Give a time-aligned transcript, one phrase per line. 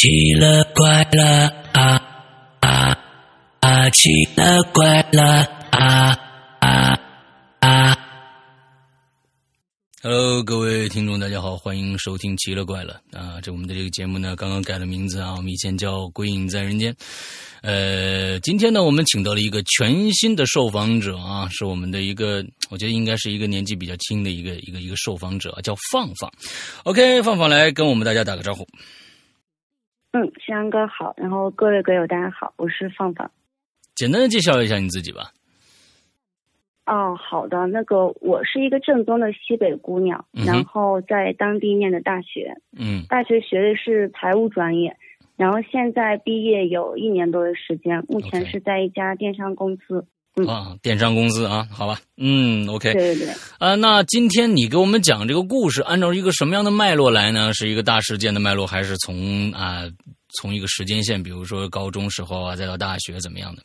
[0.00, 2.00] 奇了怪了啊
[2.60, 2.98] 啊
[3.60, 3.90] 啊！
[3.90, 6.18] 奇了怪了啊
[6.60, 6.98] 啊
[7.58, 7.98] 啊
[10.02, 13.38] ！Hello，各位听众，大家好，欢迎收听《奇了怪了》啊！
[13.42, 16.94] 这我们的这个节目呢，刚刚改了名字啊，我们以前叫《鬼影在人间》。
[17.60, 26.32] 呃，今天呢，我们请到了一个全新的受访者啊，是我们的一个，我觉得应该是一个年纪比较轻的一个一个一个受访者，叫放放。
[26.84, 28.66] OK，放放来跟我们大家打个招呼。
[30.12, 33.30] 嗯，山阳哥好，然后各位歌友大家好，我是放放。
[33.94, 35.30] 简单的介绍一下你自己吧。
[36.84, 44.96] 哦，好的，那个我是一个正宗的西北姑娘，然后在当地念的大学，嗯，大学学的是财务专业，
[45.36, 50.06] 然后现在毕业有一年多的时间，目前是在一家电商公司。
[50.46, 57.52] 啊，电商公司啊，好吧，嗯，OK，对对对，啊，那今天你给我们讲这个故事，按照一个什么样的脉络来呢？
[57.52, 59.82] 是一个大事件的脉络，还是从啊，
[60.38, 63.62] 从一个时间线，比如说高中时候啊，再到大学怎么样的？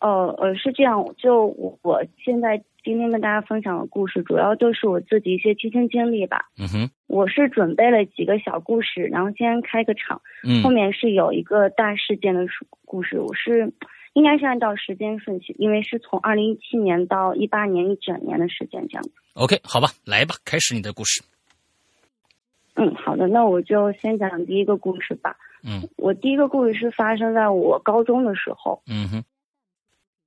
[0.00, 6.46] 呃呃，是这样，就我我现在今天跟大家分享的故事，主要就是我自己一些亲身经历吧。
[6.58, 12.44] 嗯哼，我是准备了几个小故事，然后先开个场，嗯，后面是有一个大事件的
[12.84, 13.72] 故事，我是。
[14.14, 19.12] 应该是按照时间顺序，因为是从二零一七年到一八年一整年的时间这样子。
[19.34, 21.22] OK，好吧，来吧，开始你的故事。
[22.74, 25.36] 嗯，好的，那我就先讲第一个故事吧。
[25.64, 28.82] 嗯，我第一个故事是发生在我高中的时候。
[28.86, 29.24] 嗯哼。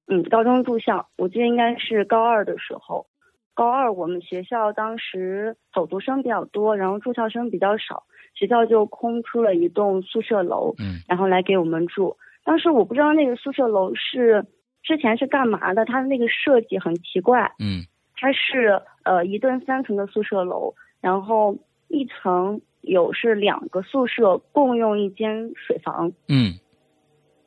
[0.08, 3.08] 嗯，高中住校，我记得应该是高二的时候。
[3.56, 8.04] 高二我们学校当时走读生比较多，然后住校生比较少，
[8.36, 12.18] 学校就空出了一栋宿舍楼，嗯，然后来给我们住。
[12.46, 14.46] 当时我不知道那个宿舍楼是
[14.84, 17.52] 之前是干嘛的，它的那个设计很奇怪。
[17.58, 17.84] 嗯，
[18.16, 26.14] 它是呃一栋三层的宿舍楼，然后一层有是两个宿舍共用一间水房。
[26.28, 26.54] 嗯，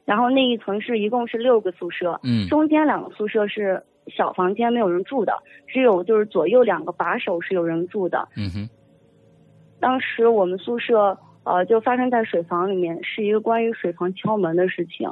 [0.05, 2.19] 然后那一层是一共是六个宿舍。
[2.25, 5.33] 嗯，中间两个宿舍是小房间，没有人住的，
[5.69, 8.29] 只有就是左右两个把手是有人住的。
[8.37, 8.69] 嗯哼，
[9.79, 11.17] 当时我们宿舍。
[11.49, 15.11] 呃，就发生在水房里面，是一个关于水房敲门的事情。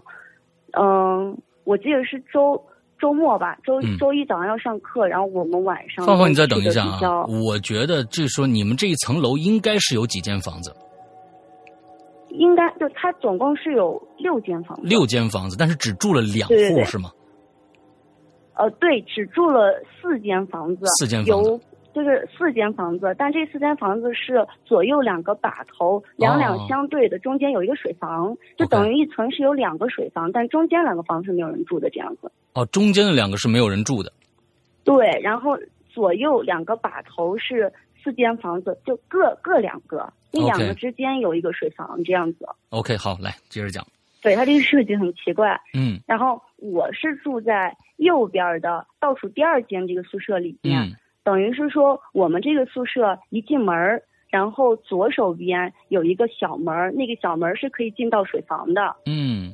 [0.79, 2.63] 嗯，我记得是周
[3.01, 6.05] 周末吧，周周一早上要上课，然后我们晚上。
[6.05, 7.25] 芳芳，你再等一下啊！
[7.27, 10.71] 我觉得就是说你们这一层楼应该是有几间房子？
[12.29, 14.83] 应该就它总共是有六间房子。
[14.87, 17.11] 六间房子，但是只住了两户是吗？
[18.57, 19.73] 呃，对，只住了
[20.03, 20.85] 四间房子。
[20.99, 21.59] 四间房子。
[21.97, 32.31] 就是四间房子，但这四间房子是左右两个把头，两两相对的，中间有一个水房，就等于一层是有两个水房，但中间两个房是没有人住的这样子。
[32.53, 34.13] 哦，中间的两个是没有人住的。
[34.85, 35.59] 对，然后
[35.89, 37.73] 左右两个把头是
[38.05, 42.47] 四间房子，就各各两个，那两个之间有一个水房这样子。
[42.69, 43.83] OK，好，来接着讲。
[44.21, 45.59] 对，它这个设计很奇怪。
[45.73, 45.99] 嗯。
[46.07, 50.83] 然后我是住在右边的倒数第二间这个宿舍里面。
[50.83, 50.95] 嗯。
[51.27, 54.01] 等于是说，我们这个宿舍一进门儿，
[54.31, 58.95] 然后左手边有一个小门儿，那个小门儿是可以进到水房的。
[59.07, 59.53] 嗯。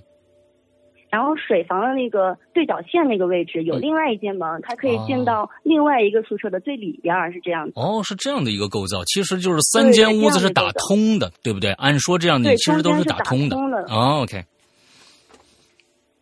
[1.09, 7.73] 然后水房的那个对角线那个位置有另外一间门，它可以进到另外一个宿舍的最里边，是这样子。
[7.77, 11.73] 哦，是这样的一个构造，其实就是三间屋子是打通的，对不对？
[11.73, 13.57] 按说这样的其实都是打通的。
[13.89, 14.45] 哦，OK。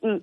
[0.03, 0.23] 嗯。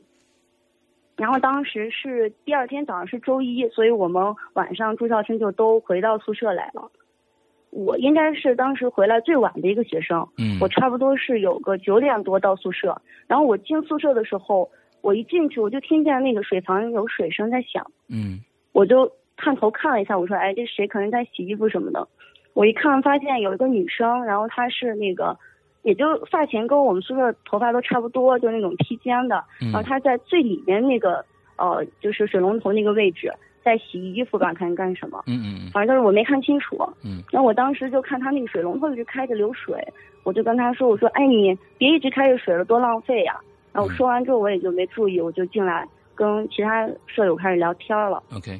[1.17, 4.23] 然后当时是第二天早上是周一，所以我们
[4.53, 6.91] 晚上住校生就都回到宿舍来了。
[7.71, 13.01] 我应该是当时回来最晚的一个学生，嗯，我差不多是有个九点多到宿舍。
[13.27, 14.69] 然后我进宿舍的时候，
[15.01, 18.39] 我一进去我就听见那个水房有水声在响，嗯，
[18.71, 22.07] 我就探头看了一下，我说：“哎，这谁可能在洗衣服什么的？”
[22.53, 25.37] 我一看发现有一个女生，然后她是那个。
[25.83, 29.43] 也就发型跟我们宿舍头发都差不多，就那种披肩的。
[29.59, 31.23] 然后他在最里面那个
[31.57, 33.33] 呃，就是水龙头那个位置
[33.63, 35.23] 在洗衣服吧，看干什么？
[35.27, 36.77] 嗯嗯反正就是我没看清楚。
[37.03, 37.23] 嗯。
[37.31, 39.75] 然后我当时就看他那个水龙头一直开着流水，
[40.23, 43.39] 我就跟他说：“我说，哎，你别一直开着水了，多浪费呀。”
[43.73, 48.21] 然后说完之后我也就没注意，我就进来跟其他舍友开始聊天了。
[48.35, 48.59] OK。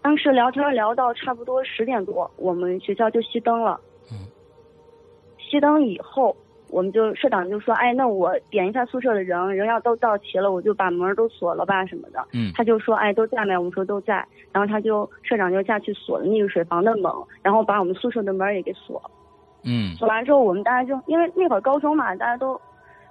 [0.00, 3.80] 当时聊天聊到差不多十点多，我们学校就熄灯了。
[5.56, 6.36] 熄灯以后，
[6.68, 14.24] 我们就社长就说：“哎，那我点一下宿舍的人，人要都到齐了，我就把门都锁了吧，什么的。”嗯，他就说：“哎，都在没？”我们说都在。
[14.52, 17.10] 然后他就社长就下去锁了那个水房的门，
[17.42, 19.10] 然后把我们宿舍的门也给锁了。
[19.64, 22.60] 嗯，锁完之后，我们大家就因为那会儿高中嘛，大家都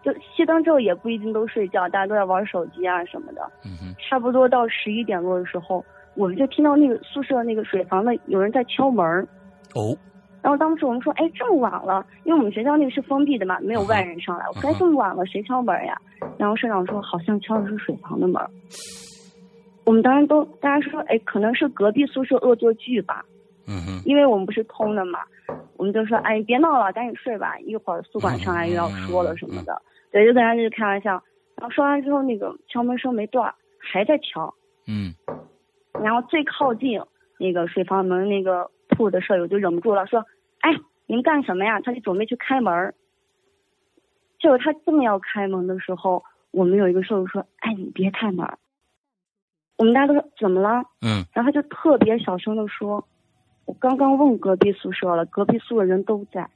[0.04, 3.42] 就熄灯之后也不一定都睡觉，大家都在玩手机啊什么的。
[3.64, 5.84] 嗯哼，差不多到十一点多的时候，
[6.16, 9.06] 我们就听到那个宿舍那个水房的有人在敲门。
[9.74, 9.96] 哦。
[10.46, 14.46] 然后当时我们说，哎，这么晚了，因为我们学校那个是封闭的嘛，没有外人上来。
[14.48, 16.00] 我说，哎，这么晚了，谁敲门呀？
[16.38, 18.40] 然后社长说，好像敲的是水房的门。
[19.86, 23.26] 我们当时都大家说，哎，可能是隔壁宿舍恶作剧吧。
[23.68, 24.02] 嗯哼。
[24.06, 25.22] 因为我们不是通的嘛，
[25.78, 29.82] 我们就说，哎，别闹了，赶紧睡吧，一会儿宿管上来又要说了什么的。
[30.12, 31.14] 对，就跟人家就开玩笑。
[31.56, 34.54] 然后说完之后，那个敲门声没断，还在敲。
[34.86, 35.12] 嗯。
[36.04, 37.02] 然后最靠近
[37.40, 40.24] 那个水房门那个铺的舍友就忍不住了，说。
[40.66, 40.72] 哎，
[41.06, 41.80] 您干什么呀？
[41.82, 42.96] 他就准备去开门
[44.40, 48.48] 就是他正要开门的时候，我们有一个舍友说：“哎，你别开门。”
[49.78, 51.24] 我们大家都说：“怎么了？”嗯。
[51.34, 53.08] 然后他就特别小声的说
[53.66, 56.50] ：“我刚刚问隔壁宿舍了，隔壁宿舍人都在。”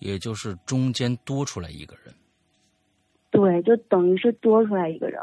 [0.00, 2.14] 也就是中间多出来一个人。
[3.30, 5.18] 对，就等于是多出来一个人。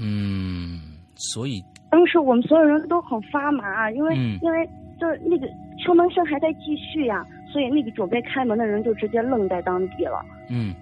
[0.00, 0.80] 嗯，
[1.16, 4.66] 所以当时我们所有人都很发麻，因为因为。
[5.00, 5.46] 就是那个
[5.78, 10.24] 敲门声还在继续呀，所以那个准备开门的人就直接愣在当地了。
[10.50, 10.74] 嗯。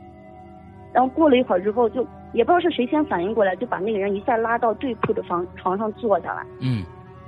[0.92, 6.42] 然后过了一会儿之后，就也不知道是谁先反应过来，就把那个人一下拉到对铺的房床上坐下来。
[6.60, 6.82] 嗯。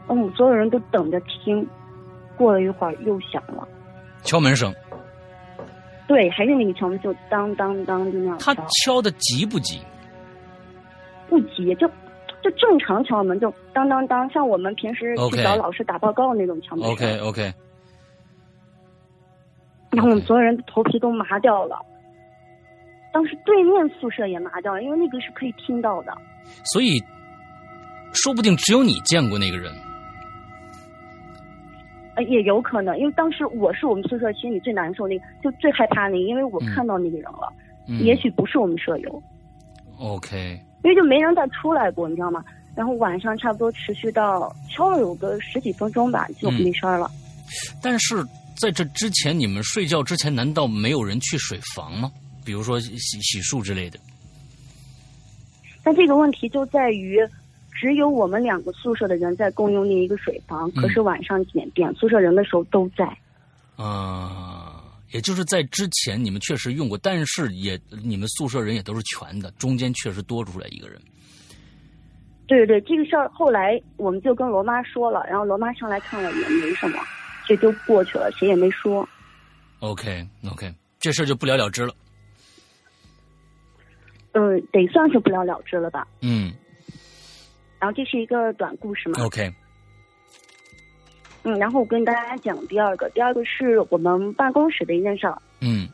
[0.08, 1.66] 嗯，所有人都等着听。
[2.36, 3.66] 过了一会儿又响了。
[4.22, 4.72] 敲门声。
[6.06, 8.38] 对，还是那个敲门，就当当当就那样。
[8.38, 9.80] 他敲的急不急？
[11.28, 11.90] 不急，就。
[12.48, 16.88] 就正常敲门，就当当当，像我们平时去找老师打报告那种敲门。
[16.88, 17.52] OK OK。
[19.90, 21.78] 然后我们所有人头皮都麻掉了，
[23.12, 26.12] 当时对面宿舍也麻掉了，因为那个是可以听到的。
[26.64, 27.02] 所以，
[28.12, 29.72] 说不定只有你见过那个人。
[32.16, 37.52] 呃，也有可能，因为当时我是我们宿舍心里最难受那个，就最害怕那个，因为我看到那个人了。
[37.88, 37.98] 嗯。
[38.00, 39.22] 也许不是我们舍友。
[39.98, 40.60] OK。
[40.84, 42.44] 因为就没人再出来过，你知道吗？
[42.74, 47.10] 然后晚上差不多持续到敲了有个十几分钟吧，就没声了。
[47.82, 48.24] 但是
[48.56, 52.10] 在这之前，你们睡觉之前难道没有人去水房吗？
[52.44, 53.98] 比如说洗洗漱之类的。
[55.82, 57.18] 但这个问题就在于，
[57.72, 63.04] 只有我们两个宿舍的人在共用那一个水房，可是晚上点点宿舍人的时候都在。
[63.76, 64.47] 啊。
[65.10, 71.00] 也就是在之前你们确实用过，但是也你们宿舍人也都是全的，中间确实多出来一个人。
[72.46, 76.98] 对对对，这个事儿后来我们就跟罗妈说了，然后罗妈上来看了也没什么，
[77.46, 79.08] 这就过去了，谁也没说。
[79.80, 81.94] OK OK，这事儿就不了了之了。
[84.32, 86.06] 嗯，得算是不了了之了吧。
[86.20, 86.52] 嗯。
[87.78, 89.22] 然后这是一个短故事嘛。
[89.24, 89.52] OK。
[91.48, 95.40] 嗯，然后我跟大家讲第二个，第二个是我们办公室的一件事儿。
[95.60, 95.88] 嗯，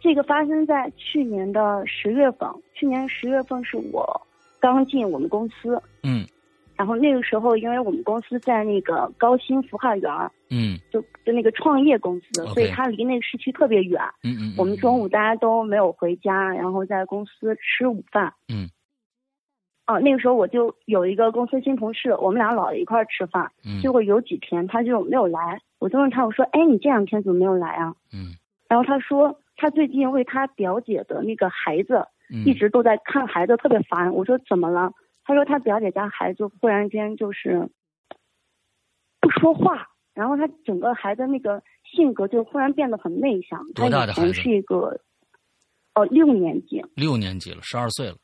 [0.00, 4.26] 这个发生在去年的十月份，去年十月份是我
[4.60, 5.80] 刚进我们公司。
[6.02, 6.24] 嗯，
[6.76, 10.10] 然后那个时候，因为我们公司在那个高新孵化园
[10.50, 14.00] 嗯，就就那个创业公司，所以它离那个市区特别远。
[14.22, 18.32] 嗯嗯，我们中午大家都没有回家，然后在公司吃午饭。
[18.48, 18.68] 嗯。
[19.88, 23.50] 哦，那个时候我就有一个公司新同事，我们俩老一块儿吃饭。
[23.64, 23.80] 嗯。
[23.80, 28.36] 结果有几天他就没有来，我就问他，我说：“哎，你这两天怎么没有来啊？”嗯。
[28.68, 32.06] 然后他说，他最近为他表姐的那个孩子，
[32.44, 34.12] 一直都在看孩子，特别烦。
[34.12, 34.92] 我说怎么了？
[35.24, 37.70] 他说他表姐家孩子忽然间就是
[39.20, 43.66] 不说话，然后他整个孩子那个性格就忽然变得很内向。
[43.72, 44.34] 多大的孩子？
[44.34, 45.00] 是一个，
[45.94, 46.84] 哦，六年级。
[46.94, 48.16] 六年级了，十二岁了。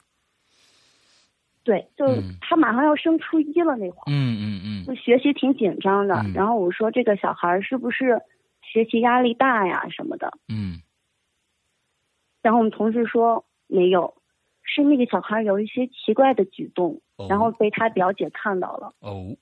[1.65, 2.07] 对，就
[2.43, 6.23] 他马上要升初一了那会儿，嗯嗯嗯，就学习挺紧张的。
[6.35, 8.21] 然后我说这个小孩是不是
[8.61, 10.31] 学习压力大呀什么的？
[10.49, 10.83] 嗯。
[12.43, 14.15] 然后我们同事说没有，
[14.63, 18.93] 是那个小孩有一些奇怪的举动，然后被他表姐看到了。
[19.01, 19.35] 哦。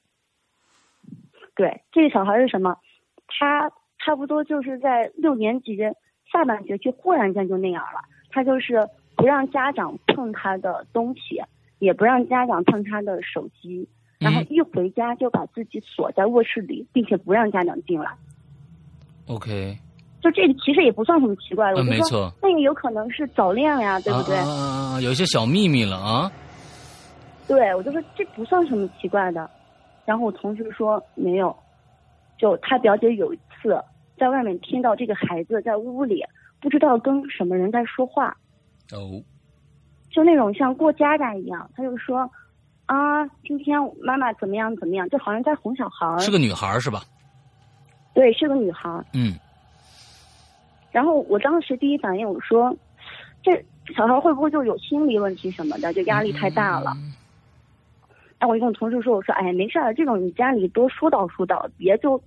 [1.57, 2.79] 对，这个小孩是什么？
[3.27, 5.77] 他差不多就是在六年级
[6.31, 8.01] 下半学期忽然间就那样了。
[8.31, 11.43] 他就是不让家长碰他的东西。
[11.83, 13.89] 也不让家长碰他的手机，
[14.21, 18.09] 然后一回家就把自己锁在卧室里，并且不让家长进来。
[19.27, 19.77] OK，
[20.23, 24.37] 就这个其实也不算什么奇怪的，没错，那个有可能是早恋呀，对不对？
[24.37, 26.31] 啊，有一些小秘密了啊。
[27.49, 29.51] 对，我就说这不算什么奇怪的。
[30.05, 31.53] 然后我同事说没有，
[32.39, 33.77] 就他表姐有一次
[34.17, 36.23] 在外面听到这个孩子在屋里
[36.61, 38.37] 不知道跟什么人在说话。
[38.93, 39.21] 哦。
[40.13, 42.31] 就那种像过家家一样，他就说，
[42.87, 46.19] 啊，今天妈妈怎么样怎么样，就好像在哄小孩儿。
[46.19, 47.03] 是个女孩是吧？
[48.15, 49.35] 对，是个女孩嗯。
[50.91, 52.77] 然后我当时第一反应我说，
[53.43, 53.53] 这
[53.97, 56.93] 小孩会不会就有心理问题什么的，就压力太大了。
[58.39, 62.23] 然后我就跟我同事说，我说，哎，没事儿，这种你家里多疏导疏导，别就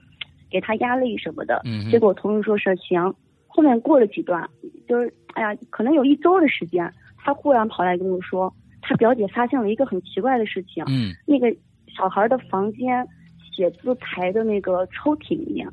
[0.49, 1.61] 给他压力什么的。
[1.65, 3.13] 嗯结果我同事说是行。
[3.47, 4.49] 后面过了几段，
[4.89, 6.91] 就是哎呀，可能有一周的时间，
[7.25, 8.53] 他忽然跑来跟我说，
[8.83, 11.51] 他表姐发现了一个很奇怪的事情，嗯那个
[11.87, 13.05] 小孩的房间
[13.51, 15.67] 写字台的那个抽屉里面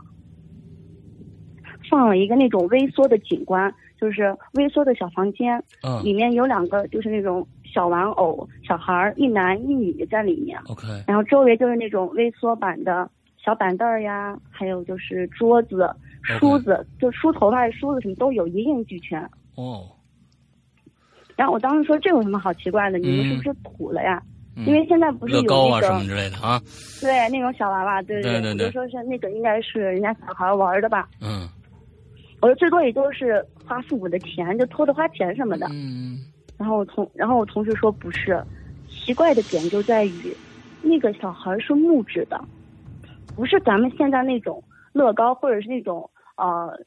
[1.90, 13.10] 放了一个那种微缩的景观，就是微缩的小房间，嗯里面有两个就是那种小玩偶，小孩儿一男一女在里面，，OK，然后周围就是那种微缩版的
[13.44, 15.90] 小板凳儿呀，还有就是桌子、
[16.22, 19.20] 梳子，就梳头发的梳子什么都有，一应俱全。
[19.56, 19.84] 哦，
[21.36, 22.98] 然后我当时说这有什么好奇怪的？
[22.98, 24.22] 你们是不是土了呀？
[24.54, 26.60] 嗯因为现在不是有那个、啊什么之类的啊，
[27.00, 31.08] 对那种小娃娃，对对对就说是那个应该是人家小孩玩的吧。
[31.22, 31.48] 嗯
[32.42, 35.66] 我说最多也就是花父母的钱，就偷着花钱什么的。
[35.70, 36.18] 嗯
[36.58, 38.38] 然后我同然后我同事说不是，
[38.90, 40.36] 奇怪的点就在于，
[40.82, 42.38] 那个小孩是木质的，
[43.34, 44.62] 不是咱们现在那种
[44.92, 46.78] 乐高或者是那种呃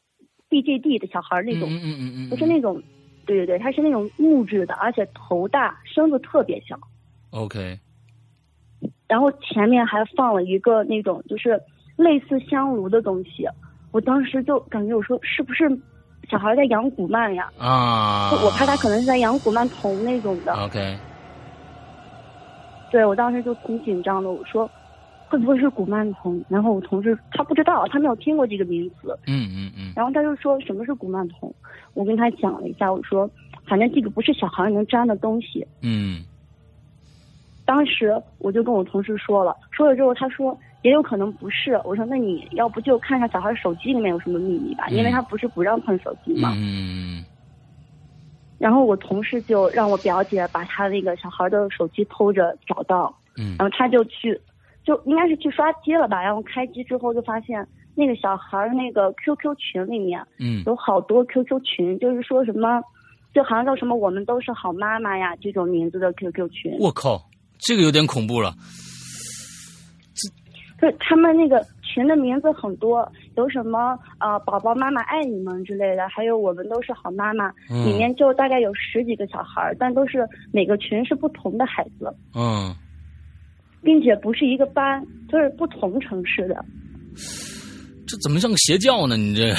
[0.52, 2.80] BGD 的小孩那种，嗯嗯嗯嗯，不是那种，
[3.25, 6.79] 对对对，它是那种木质的，而且头大，身子特别小。
[7.32, 7.79] OK，
[9.08, 11.60] 然后前面还放了一个那种就是
[11.96, 13.46] 类似香炉的东西，
[13.91, 15.70] 我当时就感觉我说是不是
[16.29, 17.51] 小孩在养古曼呀？
[17.58, 20.53] 啊，就我怕他可能是在养古曼童那种的。
[20.53, 20.98] OK，
[22.89, 24.72] 对我当时就挺紧张的，我说
[25.27, 26.44] 会不会是古曼童？
[26.48, 31.53] 然后我同事他不知道，他没有听过这个名词，嗯嗯嗯然后他就说什么是古曼童？
[31.94, 33.29] 我跟他讲了一下，我说
[33.65, 35.65] 反正这个不是小孩能沾的东西。
[35.82, 36.24] 嗯
[37.65, 41.82] 当时我就跟我同事说了，说了之后他说也有可能不是。
[41.84, 46.53] 我说那你要不就看一下小孩手机里面有什么秘密吧，因为他不是不让碰手机嘛。
[46.55, 47.25] 嗯
[48.58, 54.39] 然后我同事就让我表姐把他那个小孩的手机偷着找到，嗯然后他就去，
[54.86, 56.22] 就应该是去刷机了吧。
[56.22, 62.82] 然后开机之后就发现那个小孩儿那个 QQ 群里面嗯有好多 QQ 群，就是说什么，
[63.34, 66.77] 就好像叫什么“我们都是好妈妈呀”这种名字的 QQ 群。
[66.80, 67.22] 我靠，
[67.58, 68.54] 这个有点恐怖了。
[70.82, 82.75] 就他们那个群的名字很多，有什么呃“宝宝妈妈爱你们”之类的，还有“我们都是好妈妈”，嗯里面就大概有十几个小孩儿，但都是每个群是不同的孩子，嗯，
[83.86, 86.65] 并且不是一个班，就是不同城市的。
[88.08, 89.15] 这怎么像个邪教呢？
[89.15, 89.54] 你这，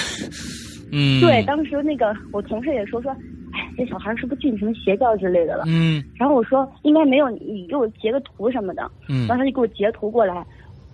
[0.93, 3.11] 嗯，对，当时那个我同事也说说，
[3.53, 5.65] 哎，这小孩是不是进什么邪教之类的了？
[5.69, 8.91] 嗯然后我说应该没有，你你给我截个图什么的。
[9.09, 10.45] 嗯然后他就给我截图过来，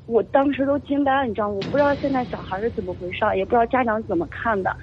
[0.07, 1.55] 我当时都惊呆了，你知道吗？
[1.57, 4.75] 我不知道现在小孩是怎么回事儿，也不知道家长怎么看的。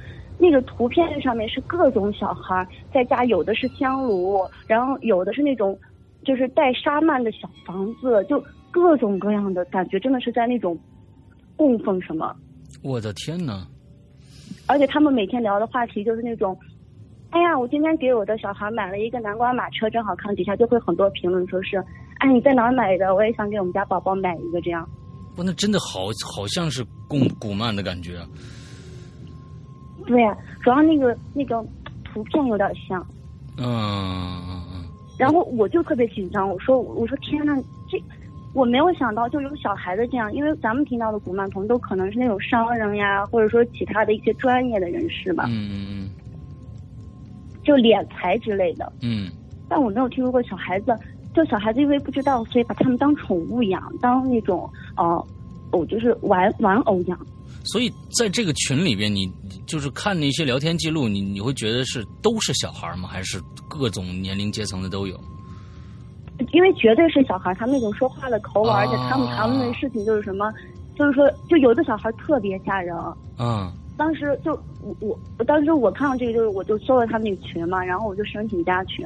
[0.41, 5.77] 那个图片上面是各种小孩在家，有的是香炉，然后有的是那种
[6.25, 10.77] 就是带沙幔的小房子，就各种各样的感觉，真的是在那种
[11.55, 12.35] 供奉什么。
[12.83, 13.65] 我的天呐！
[14.67, 16.57] 而且他们每天聊的话题就是那种，
[17.31, 20.35] 哎呀，我今天给我的小孩买了一个南瓜马车，真好看。
[20.35, 21.77] 底下就会很多评论说是，
[22.19, 23.15] 哎，你在哪儿买的？
[23.15, 24.87] 我也想给我们家宝宝买一个这样。
[25.35, 28.27] 不，那真的好好像是供古曼的感觉啊。
[30.05, 31.63] 对呀、主要那个那个
[32.03, 33.05] 图片有点像。
[33.57, 34.58] 嗯
[35.19, 37.53] 然后我就特别紧张，我说我说天呐，
[37.89, 38.01] 这
[38.53, 46.09] 我没有想到就有小孩子这样，因为咱们听到的古曼童都可能是那种商人呀，或者说其他的一些专业的人士嘛，嗯嗯
[47.63, 48.91] 就敛财之类的。
[49.01, 49.29] 嗯
[49.67, 50.97] 但我没有听说过小孩子，
[51.35, 55.23] 就小孩子因为不知道，所以把他们当宠物养，当那种呃，
[55.71, 57.19] 偶，就是玩玩偶养。
[57.71, 59.31] 所以在这个群里边，你
[59.65, 63.07] 就是看那些聊天记录，你你会觉得是都是小孩吗？
[63.07, 65.19] 还是各种年龄阶层的都有？
[66.53, 70.51] 因为绝对是小孩，他们那种说话的口吻，啊而且他们谈论的事情就是什么，
[70.97, 72.95] 就是说，就有的小孩特别吓人。
[73.37, 79.05] 嗯当时就我我我当时我看到这个，就是我就搜了他们那个群嘛，然后我就申请加群，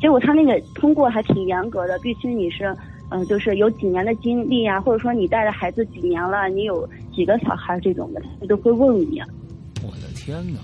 [0.00, 2.64] 结果他那个通过还挺严格的，必须你是
[3.10, 9.20] 嗯、呃就是有几年的经历啊，或者说你带着孩子几年了，你有几个小孩这种的，他都会问你。
[9.82, 10.60] 我的天哪！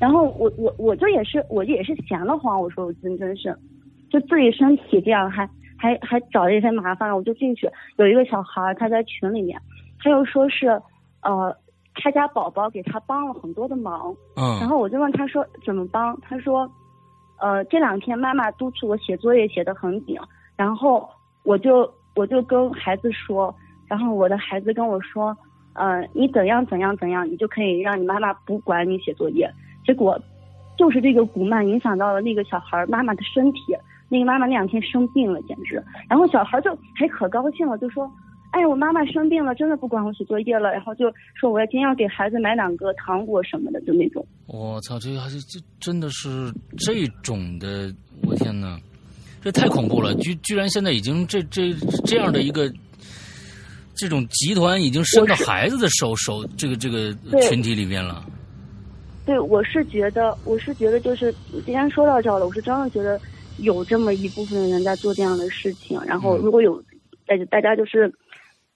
[0.00, 3.56] 然后我我我就也是我也是闲得慌，我说我真真是，
[4.10, 9.60] 就自己身体这样还还还找了一些麻烦，我就进去有一个小孩他在群里面，
[10.00, 10.68] 他又说是
[11.22, 11.54] 呃
[11.94, 16.70] 他家宝宝给他帮了很多的忙，然嗯后我就问他说怎么帮，他说
[17.40, 20.18] 呃这两天妈妈督促我写作业写得很紧，
[20.56, 21.08] 然后
[21.44, 23.54] 我就我就跟孩子说，
[23.86, 25.36] 然后我的孩子跟我说。
[25.74, 29.50] 呃，你怎样怎样怎样，你就可以让你妈妈不管你写作业。
[29.86, 30.18] 结果，
[30.78, 33.60] 就是这个古曼影响到了那个小孩妈妈的身体，
[34.08, 35.82] 那个妈妈那两天生病了，简直。
[36.08, 38.10] 然后小孩就还可高兴了，就说
[38.52, 44.24] ：“哎，我妈妈生病了，真的不管我写作业了，然后就说我要今天要给孩子买两个糖果什么的，就那种。
[44.46, 47.92] 我操，这还是这真的是这种的，
[48.26, 48.78] 我天哪，
[49.42, 50.14] 这太恐怖了！
[50.14, 51.72] 居居然现在已经这这
[52.06, 52.72] 这样的一个
[53.94, 58.24] 这种集团已经伸到孩子的手手这个这个群体里面了。
[59.26, 61.32] 对，我是觉得，我是觉得，就是
[61.64, 63.18] 今天说到这了，我是真的觉得
[63.58, 65.98] 有这么一部分人在做这样的事情。
[66.04, 66.78] 然后，如果有
[67.26, 68.12] 大大家就是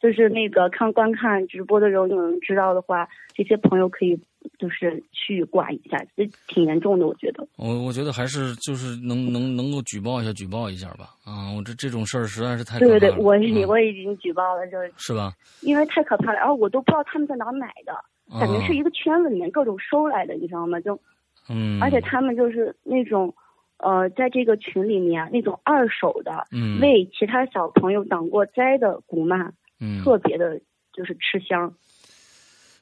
[0.00, 4.18] 就是那个看观看直播的时候有人知道的话，这些朋友可以
[4.58, 7.46] 就是去挂一下，这挺严重的，我觉得。
[7.56, 11.10] 我我觉得还是就是能能能够举报一下，举报一下吧。
[11.24, 15.32] 啊，我这这种事儿实在是太对对对，我已我已经举报了，就是是吧？
[15.62, 17.92] 因为太可怕了，然后我都不知道他们在哪买的。
[18.38, 20.78] 感觉是一个圈子里面各种收来的，你知道吗？
[20.80, 21.00] 就，
[21.48, 23.34] 嗯，而且他们就是那种，
[23.78, 30.58] 呃，在这个群里面那种二手的，嗯，为其他小朋友挡过灾的古曼，嗯，特别的
[30.92, 31.72] 就是吃香。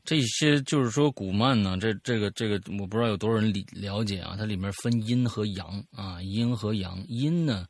[0.04, 7.66] 这些就是说古曼呢，这这个这个我不知道有多少人理了解啊，它里面分阴和阳啊，阴和阳，阴呢，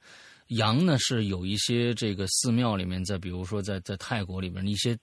[0.48, 4.96] 阳呢是有一些这个寺庙里面，在比如说在在泰国里边一些。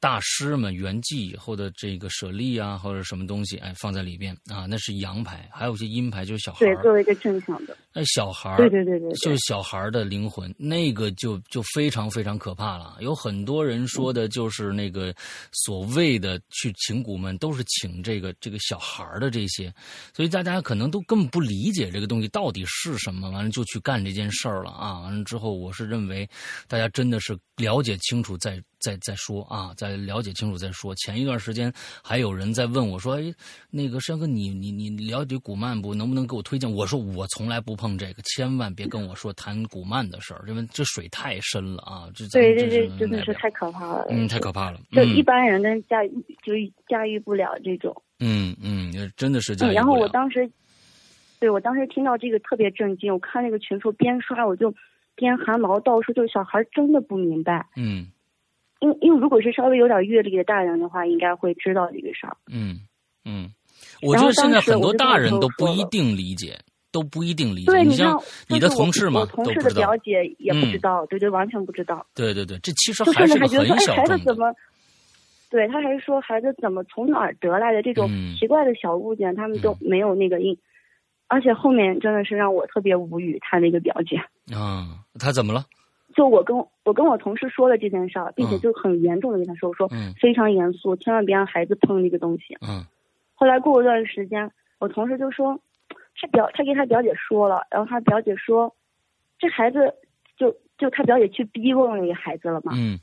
[0.00, 7.76] 大师们圆寂以后的这个舍利啊，或者什么东西，哎，放在里边啊，那是阳牌；还有一些阴牌，就是小孩对，作为一个正常的。
[7.92, 12.96] 哎，小孩对对对对，就是小孩的灵魂，那个就就非常非常可怕了。
[13.00, 15.14] 有很多人说的就是那个
[15.52, 19.72] 所谓的去请古们，都是请这个这个小孩的这些，
[20.14, 25.00] 所以大家可能都根本不理解这个东西到底是什么，完了就去干这件事儿了啊！
[25.00, 26.26] 完了之后，我是认为
[26.68, 28.62] 大家真的是了解清楚再。
[28.80, 30.94] 再再说啊，再了解清楚再说。
[30.94, 31.72] 前一段时间
[32.02, 33.32] 还有人在问我说：“哎，
[33.70, 35.94] 那个山哥，你你你了解古曼不？
[35.94, 44.06] 能不能给我推荐？”我说：“我从来不碰这个，千万别跟我说谈古曼的事儿，因为这水太深了啊！”这对对对，真的是太可怕了。
[44.08, 44.80] 嗯，太可怕了。
[44.92, 46.10] 就一般人跟驾驭
[46.42, 46.54] 就
[46.88, 47.94] 驾驭不了这种。
[48.18, 49.76] 嗯嗯，真的是驾驭不了。
[49.76, 50.50] 然后我当时，
[51.38, 53.12] 对我当时听到这个特别震惊。
[53.12, 54.74] 我看那个群说边刷我就
[55.14, 57.66] 边汗毛倒竖，就是小孩真的不明白。
[57.76, 58.06] 嗯。
[58.80, 62.36] 因因为如果是稍微有点阅历的大人的话，应该会知道这个事儿。
[62.50, 62.80] 嗯
[63.24, 63.50] 嗯，
[64.02, 66.58] 我觉得现在很多大人都不一定理解，
[66.90, 67.66] 都不一定理解。
[67.66, 72.04] 对，你像你的同事嘛，同事的表姐也不知道，对对，完全不知道。
[72.14, 74.52] 对对对，这其实还是个很小孩子怎么？
[75.50, 80.56] 对他还是说孩子怎么从哪儿得来的这种奇怪的小物件，他们都没有那个印。
[81.26, 84.16] 而且后面真的是让我特别无语，他那个表姐。
[84.56, 85.64] 啊，他怎么了？
[86.14, 89.88] 就我跟我跟我同事说了这件事儿，并且就很严重的跟他说，我说
[90.20, 92.56] 非常严肃，千万别让孩子碰那个东西。
[92.60, 92.84] 嗯。
[93.34, 95.60] 后来过了段时间，我同事就说，
[96.20, 98.74] 他表他跟他表姐说了，然后他表姐说，
[99.38, 99.94] 这孩子
[100.36, 102.72] 就就他表姐去逼问那个孩子了嘛。
[102.74, 102.98] 嗯。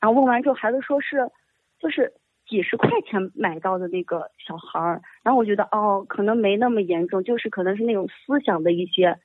[0.00, 1.28] 然后问完之后，孩子说是
[1.80, 2.12] 就是
[2.48, 9.18] 几十块钱买到的那个小孩儿，然后我觉得哦，可能没那么严重，就是可能是那种思想的一些。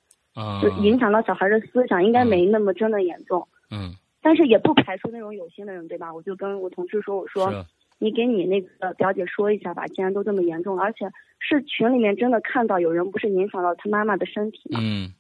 [0.61, 3.47] 就影响到小孩的思想，应该没那么真的严重。
[3.69, 6.13] 嗯，但是也不排除那种有心的人，对吧？
[6.13, 7.65] 我就跟我同事说，我说
[7.99, 14.79] 你给你那个表姐说一下吧，既然都这么严重了，而且是群里面真的看到有人不是影响到他妈妈的身体嘛？
[14.81, 15.13] 嗯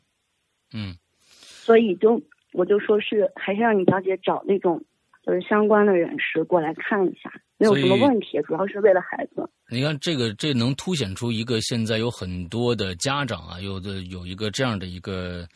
[0.73, 0.95] 嗯，
[1.25, 2.21] 所以就
[2.53, 4.83] 我就说是还是让你表姐找那种
[5.25, 7.31] 就是相关的人士过来看一下。
[7.61, 9.49] 没有什么问题，主要是为了孩子。
[9.69, 15.47] 你看，这个这能凸显出一个现在有很多的家长啊，有的有一个这样的一个。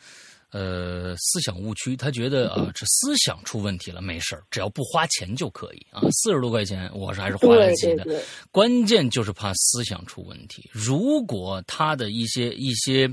[0.56, 6.00] 呃，思想误区，他觉得啊，这思想出问题了，没事只要不花钱就可以啊。
[6.10, 8.06] 四十多块钱，我是还是花得起的。
[8.50, 10.66] 关键就是怕思想出问题。
[10.72, 13.06] 如果他的一些一些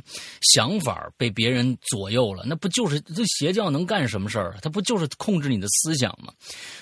[0.53, 4.55] 想法被别人左右了，那不就是这邪教能干什么事儿？
[4.61, 6.31] 他不就是控制你的思想吗？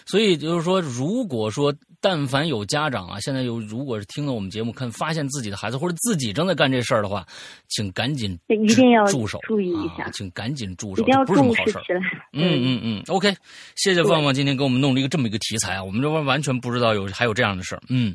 [0.05, 7.25] 所以就是说，如果说但凡有家长啊，现在有如果是听了我们节目，看发现自己的孩子或者自己正在干这事儿的话，
[7.67, 10.50] 请赶紧一定要住手，注意一下，请赶。
[10.51, 12.01] 赶紧住手，一定要不是什么好事起来。
[12.33, 13.33] 嗯嗯嗯，OK，
[13.75, 17.81] 谢谢旺旺今天给我们弄了一个这么一个题材啊，我们这边完全不知道有还有这样的事儿。
[17.89, 18.13] 嗯，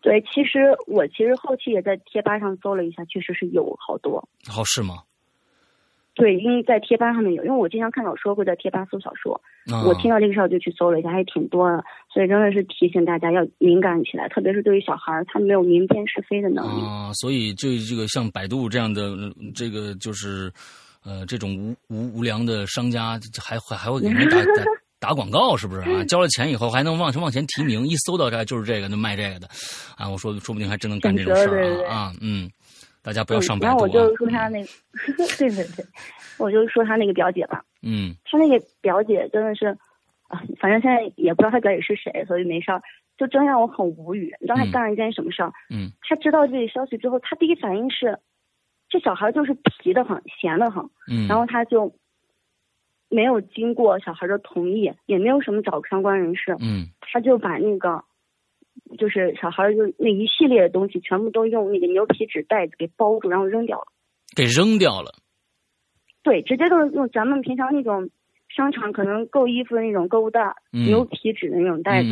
[0.00, 4.26] 对，其实我其实后期也在贴吧上搜了一下，确实是有好多。
[4.48, 5.02] 好是吗？
[6.14, 9.40] 对，因为在贴吧上面有，因为我经常看小说，会在贴吧搜小说。
[9.86, 16.82] 我听到这个事儿就去搜了一下，还挺多的，所以真的是提醒大家要敏感起来，特别是对于小孩儿，他没有明辨是非的能力。
[16.82, 19.16] 啊，所以就这个像百度这样的，
[19.54, 20.52] 这个就是，
[21.04, 24.36] 呃，这种无无无良的商家还还还会给人打
[25.00, 26.04] 打打广告，是不是啊？
[26.04, 29.48] 交了钱以后还能往往前提名，一搜到这就是这个，那卖这个的，
[29.96, 32.50] 啊，我说说不定还真能干这种事儿啊啊，嗯。
[33.04, 34.68] 大家不要上百度然后我就说他那个，
[35.36, 35.84] 对对对，
[36.38, 37.60] 我就说他那个表姐吧。
[37.82, 38.14] 嗯。
[38.24, 39.76] 他那个表姐真的是
[40.28, 42.80] 啊，反正现在也不知道他表姐是谁，所以没事儿，
[43.18, 44.32] 就真让我很无语。
[44.40, 45.52] 你知道他嗯干了一件什么事儿？
[45.68, 48.16] 嗯他知道这个消息之后，他第一反应是，
[48.92, 51.94] 这小孩就是皮的很，闲的很，嗯，然后他就
[53.08, 58.04] 没有经过小孩的同意，也没有什么找相关人士，嗯他就把那个
[58.98, 63.86] 就是小孩就那一系列的东西全部都用那个牛皮纸袋子给包住，然后扔掉了。
[64.36, 65.12] 给扔掉了。
[66.22, 68.10] 对，直接就是用咱们平常那种
[68.54, 72.10] 商场可能购衣服的那种购物袋，嗯牛皮纸的那种袋子，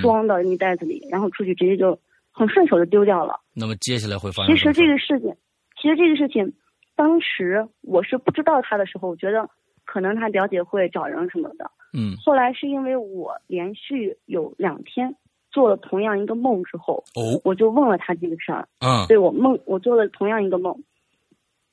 [0.00, 1.98] 装到那袋子里，然后出去直接就
[2.30, 3.40] 很顺手就丢掉了。
[3.52, 5.36] 那么接下来会发生其实什么事这个事情，
[5.80, 6.52] 其实这个事情，
[6.94, 9.48] 当时我是不知道他的时候，我觉得
[9.84, 11.70] 可能他表姐会找人什么的。
[11.92, 15.16] 嗯后来是因为我连续有两天
[15.50, 18.68] 做了同样一个梦之后，哦我就问了他这个事儿。
[18.80, 20.84] 嗯对我梦，我做了同样一个梦，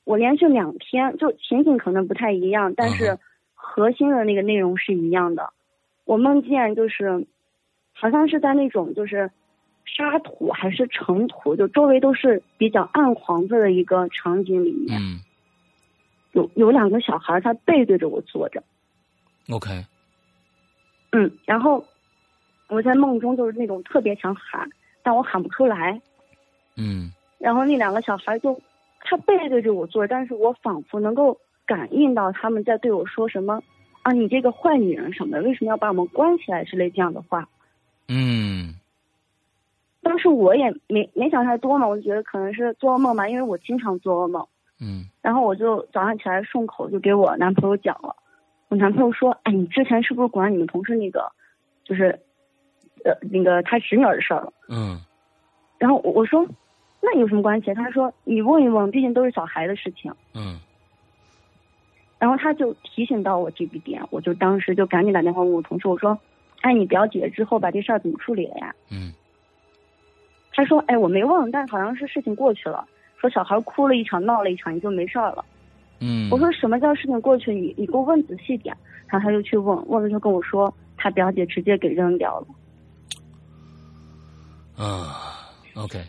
[0.04, 3.18] 我连续两天，就情景可能不太一样，但嗯是
[3.54, 5.52] 核心的那个内容是一样的。
[6.04, 7.26] 我梦见就是，
[7.92, 9.30] 好像是在那种就是
[9.96, 15.20] 沙土还是尘土，就周围都是比较暗黄色的一个场景里面，嗯。
[16.32, 18.62] 有有两个小孩，他背对着我坐着
[19.50, 19.84] ，，OK，
[21.10, 21.84] 嗯，然后
[22.68, 24.68] 我在梦中就是那种特别想喊，
[25.02, 26.00] 但我喊不出来，
[26.76, 27.10] 嗯。
[27.38, 28.60] 然后那两个小孩就
[29.00, 33.62] 他背对着我坐，但是我仿佛能够感应到他们在对我说什么
[34.02, 36.62] 啊，你这个坏女人什么的，为什么要把我们关起来？
[36.64, 37.48] 之类这样的话。
[38.08, 38.74] 嗯
[40.08, 44.46] 当时我也没没想太多嘛，我就觉得可能是做噩梦嘛，因为我经常做噩梦。
[44.80, 48.16] 嗯然后我就早上起来顺口就给我男朋友讲了，
[48.68, 51.30] 我男朋友说，哎，你之前是不是管你们同事那个，
[51.84, 52.18] 就是，
[53.04, 54.52] 呃，那个他侄女儿的事儿了？
[54.70, 54.98] 嗯
[55.78, 56.46] 然后我我说，
[57.02, 57.74] 那有什么关系？
[57.74, 60.10] 他说你问一问，毕竟都是小孩的事情。
[60.34, 60.58] 嗯
[62.18, 66.18] 然后他就提醒到我这个点，我就当时就赶紧打电话问我同事，我说
[66.62, 69.12] ：“哎，你表姐之后把这事儿怎么处理了呀嗯？”
[70.58, 72.84] 他说：“哎，我没问，但好像是事情过去了，
[73.16, 75.44] 说小孩哭了一场，闹了一场，也就没事儿了。
[76.00, 77.54] 嗯，我说：“什么叫事情过去？
[77.54, 82.46] 你你给我问仔细点。”然后他就去问，问了就跟我说，他表姐直接给扔掉了。
[84.84, 86.02] 啊，OK，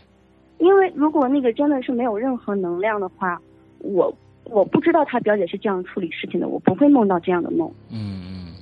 [0.58, 3.40] 因为如果那个真的是没有任何能量的话，
[3.78, 4.12] 我
[4.46, 7.72] 我不知道他表姐是这样处理事情的，我不会梦到这样的梦。
[7.88, 8.54] 嗯嗯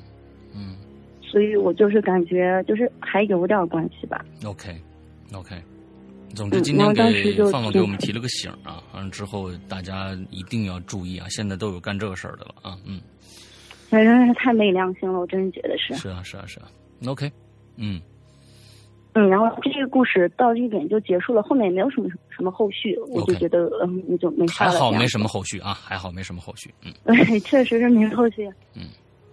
[0.55, 0.77] 嗯
[1.23, 4.23] 所以我就是感觉就是还有点关系吧。
[4.45, 4.79] ，OK
[5.35, 5.57] OK。
[6.39, 11.27] 总之，嗯今天给就放放给我们提了个醒啊，完了之后大家一定要注意啊！
[11.29, 13.01] 现在都有干这个事儿的了啊，嗯，
[13.91, 15.95] 反正太没良心了，我真的觉得是。
[15.95, 16.69] 是啊是啊是啊
[17.07, 17.31] ，OK，
[17.77, 18.01] 嗯
[19.15, 24.71] 嗯，然后这个故事到这一点就结束了，后面也没有什么什么后续，我就觉得嗯，那就没事了。
[24.71, 28.49] 还好没什么后续啊，还好没什么后续，嗯对， 确实是没后续。
[28.75, 28.83] 嗯。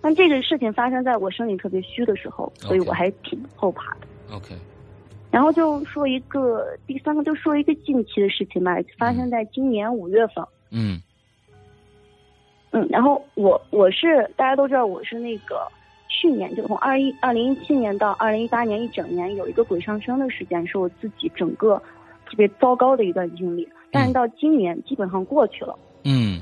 [0.01, 4.35] 但这个事情发生在我身体特别虚的时候，所以我还挺后怕的。
[4.35, 4.55] ，OK，
[5.31, 10.45] 然后就说一个第三个，就说一个近期的事情吧，发生在今年五月份。
[10.71, 11.01] 嗯
[12.71, 15.67] 嗯，然后我我是大家都知道我是那个
[16.09, 21.81] 去年就从二一二零一七年到二零一八年一整年有一个鬼上身的事件，是我自己整个
[22.25, 23.67] 特别糟糕的一段经历。
[23.91, 25.77] 但是到今年基本上过去了。
[26.03, 26.41] 嗯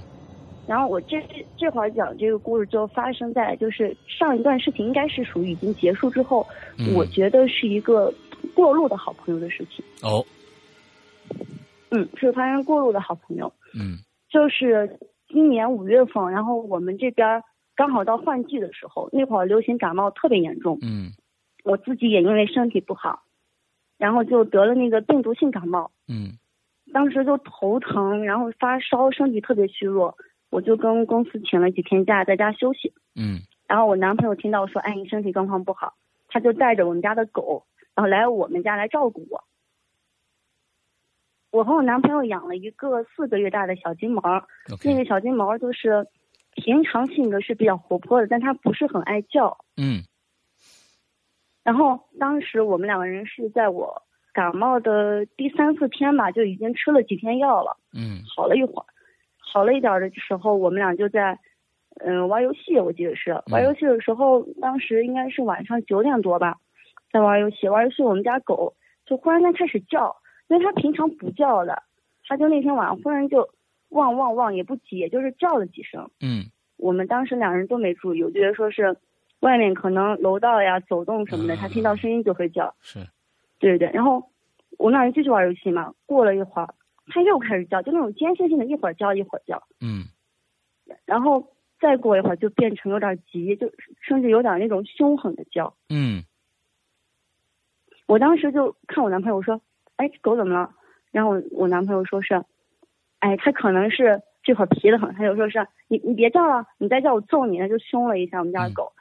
[0.65, 1.21] 然后我这
[1.57, 6.47] 这会儿讲这个故事就发生在就是上一段事情应该是属于已经结束之后，
[6.79, 8.11] 嗯，我觉得是一个
[8.53, 9.83] 过路的好朋友的事情。
[10.01, 10.25] 哦，
[11.91, 13.51] 嗯，是发生过路的好朋友。
[13.73, 13.97] 嗯。
[14.29, 17.43] 就是今年五月份，然后我们这边
[17.75, 21.11] 刚好到换季的时候，那会儿流行感冒特别严重，嗯。
[21.63, 23.23] 我自己也因为身体不好，
[23.97, 26.37] 然后就得了那个病毒性感冒，嗯。
[26.91, 30.17] 当时就头疼，然后发烧，身体特别虚弱，
[30.49, 32.93] 我就跟公司请了几天假，在家休息。
[33.15, 33.39] 嗯。
[33.67, 35.93] 然后我男朋友听到说，哎，你身体状况不好，
[36.27, 39.43] 他就带着我们家的狗，然后来我们家来照顾我。
[41.51, 44.21] 我和我男朋友养了一个四个月大的小金毛，
[44.83, 46.07] 那个小金毛就是
[46.55, 49.57] 平常性格是比较活泼的，但它不是很爱叫。
[49.77, 50.01] 嗯
[51.63, 54.01] 然后当时我们两个人是在我
[54.33, 58.85] 感冒的第三四天吧，就已经吃了几天药了，嗯好了一会儿，
[59.37, 61.39] 好了一点的时候，我们俩就在
[62.03, 66.57] 嗯、玩游戏，我记得是玩游戏的时候，当时应该是晚上九点多吧，
[67.13, 68.73] 在玩游戏，玩游戏我们家狗
[69.05, 70.17] 就忽然间开始叫，
[70.49, 71.83] 因为它平常不叫的，
[72.27, 73.47] 它就那天晚上忽然就
[73.89, 76.09] 汪汪汪也不急，也就是叫了几声。
[76.19, 76.45] 嗯
[76.77, 78.97] 我们当时两人都没注意，我觉得说是
[79.39, 82.99] 外面可能楼道呀、走动什么的，它听到声音就会叫，是，
[83.59, 83.91] 对对对。
[83.93, 84.31] 然后
[84.77, 86.73] 我们俩人继续玩游戏嘛，过了一会儿，
[87.07, 89.61] 它又开始叫，就那种间歇性的，一会儿叫一会儿叫。
[89.79, 90.05] 嗯
[91.05, 93.71] 然后再过一会儿就变成有点急，就
[94.01, 95.73] 甚至有点那种凶狠的叫。
[95.89, 96.23] 嗯
[98.07, 99.59] 我当时就看我男朋友说
[99.97, 100.69] ：“哎，狗怎么了？”
[101.11, 102.43] 然后我我男朋友说是
[103.19, 108.91] ：“哎，它可能是这会儿皮的很。”他就说是：“你你别叫了，你再叫我揍你。”他就凶了一下我们家的狗，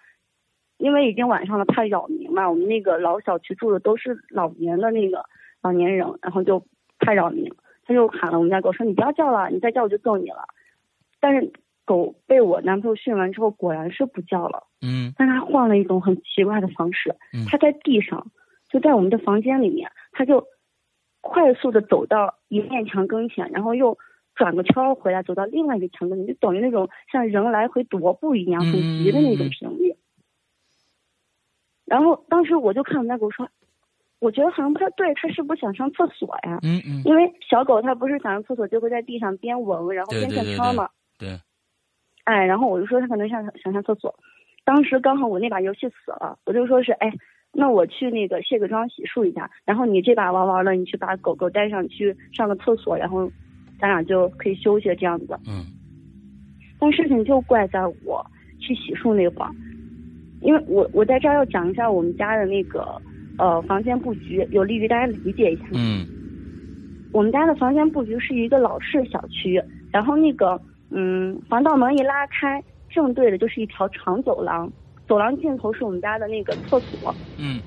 [0.79, 2.49] 因为已经晚上了，怕扰民嘛。
[2.49, 5.25] 我们那个老小区住的都是老年的那个
[5.62, 6.65] 老年人，然后就
[6.99, 7.53] 怕扰民，
[7.85, 10.45] 他就喊了我们家狗说：“你不要叫了，你再叫我就揍你了。”
[11.21, 11.53] 但是
[11.85, 14.67] 狗被我男朋友训完之后，果然是不叫了。
[14.85, 18.27] 嗯但他换了一种很奇怪的方式嗯，他在地上，
[18.73, 20.47] 就在我们的房间里面，他就
[21.21, 23.99] 快速的走到一面墙跟前，然后又
[24.35, 29.95] 转个圈儿回来，走到另外一个墙跟前，就等于那种像人来回踱步一样很急的那种频率。
[31.85, 33.47] 然后当时我就看我们家狗说，
[34.19, 36.59] 我觉得好像不太对，它是不是想上厕所呀？
[36.63, 40.89] 嗯嗯，因为小狗它不是想上厕所就会在地上边闻，然后边对对对转圈儿嘛。
[41.19, 41.39] 对，
[42.25, 44.15] 哎，然后我就说他可能想想上厕所，
[44.65, 47.13] 当时刚好我那把游戏死了，我就说是哎，
[47.55, 53.31] 那我去那个卸个妆洗漱一下，然后你这把玩完了，你去把狗狗带上去上个厕所，然后
[53.79, 55.38] 咱俩就可以休息这样子。
[55.47, 55.65] 嗯
[56.81, 58.27] 但事情就怪在我
[58.59, 59.51] 去洗漱那会儿，
[60.41, 63.01] 因为我我在这儿要讲一下我们家的那个
[63.38, 65.65] 呃房间布局，有利于大家理解一下。
[65.75, 66.05] 嗯
[67.12, 69.62] 我们家的房间布局是一个老式小区，
[69.93, 70.61] 然后那个
[70.91, 72.61] 嗯，防盗门一拉开，
[72.91, 74.69] 正对的就是一条长走廊，
[75.12, 77.61] 走廊尽头是我们家的那个厕所，嗯。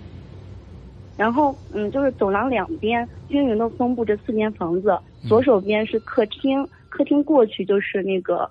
[1.15, 4.97] 然后嗯，就是走廊两边均匀的分布着四间房子，
[5.29, 8.49] 左手边是客厅，客厅过去就是那个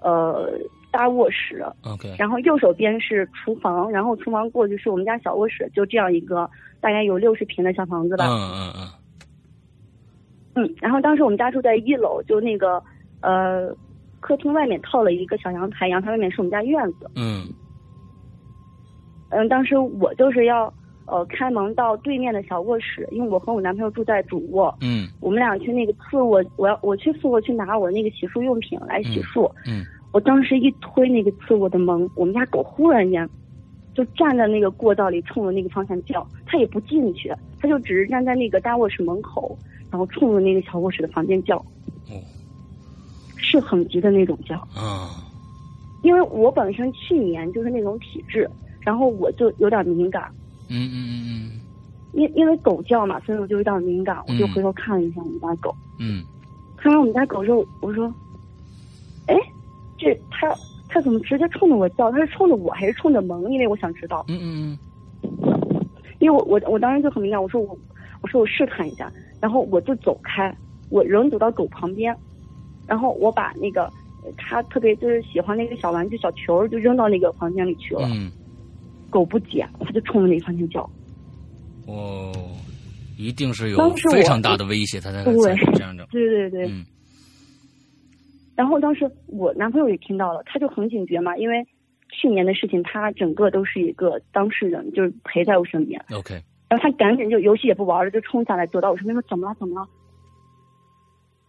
[0.00, 0.52] 呃
[0.92, 6.48] 大卧室，，OK，然后右手边是厨房，然后厨房过去是我们家小卧室，就这样一个
[6.80, 8.24] 大概有六十平的小房子吧。
[8.28, 10.64] 嗯嗯嗯。
[10.64, 12.80] 嗯，然后当时我们家住在一楼，就那个
[13.20, 13.74] 呃，
[14.20, 17.10] 客厅外面套了一个小阳台，阳台外面是我们家院子。
[17.16, 17.48] 嗯
[19.32, 20.72] 嗯，当时我就是要
[21.06, 29.50] 呃开门到对面的小卧室，因为我和我男朋友住在主卧，嗯我们俩去那个次卧，我要我去次卧去拿我那个洗漱用品来洗漱。
[29.66, 33.26] 嗯我当时一推那个次卧的门，我们家狗忽然间
[33.94, 39.56] 就站在那个过道里，冲着那个方向叫，它也不进去，它就只是站在那个大卧室门口，
[39.90, 41.56] 然后冲着那个小卧室的房间叫。
[41.56, 42.20] 哦
[43.44, 45.10] 是很急的那种叫，啊
[46.02, 48.48] 因为我本身去年就是那种体质，
[48.84, 50.24] 然后我就有点敏感，
[50.68, 51.60] 嗯嗯嗯
[52.12, 56.22] 因因为狗叫嘛，所以我就有点敏感，我就嗯回头看了一下我们家狗，嗯
[56.76, 58.12] 看完我们家狗之后，我说，
[59.26, 59.34] 哎，
[59.96, 60.54] 这它
[60.88, 62.10] 它怎么直接冲着我叫？
[62.10, 63.50] 它是冲着我还是冲着萌？
[63.50, 64.76] 因为我想知道，嗯嗯
[65.22, 65.78] 嗯
[66.18, 67.76] 因为我我我当时就很敏感，我说我
[68.20, 70.54] 我说我试探一下，然后我就走开，
[70.90, 72.14] 我人走到狗旁边，
[72.86, 73.84] 然后我把那个
[74.24, 78.06] 呃它特别就是喜欢那个小玩具小球就扔到那个房间里去了。
[78.12, 78.30] 嗯，
[79.12, 80.90] 狗不捡，它就冲着那个方向叫。
[81.86, 82.32] 哦，
[83.16, 85.32] 一定是有非常大的威胁，它才会
[85.74, 86.04] 这样的。
[86.10, 86.66] 对对对。
[86.66, 86.84] 嗯
[88.54, 91.66] 然后当时我男朋友也听到了，他就很警觉嘛，因为
[92.10, 95.98] 去年的事情，他整个都是一个当事人，就是陪在我身边。
[96.12, 96.34] ，OK，
[96.68, 99.88] 然后他赶紧就游戏也不玩了，就冲下来躲到我身边说怎么了怎么了？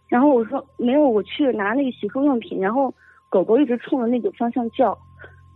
[0.08, 2.92] 然后我说没有，我去拿那个洗漱用品，然后
[3.28, 4.96] 狗狗一直冲着那个方向叫，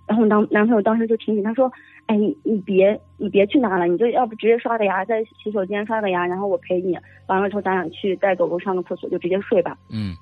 [0.08, 1.70] 然后我男男朋友当时就提醒他说，
[2.06, 9.76] 哎你你别你别去拿了，你就要不直接刷个牙，在洗手间刷个牙，然后我陪你，完了之后咱俩去带狗狗上个厕所，就直接睡吧。
[9.92, 10.14] 嗯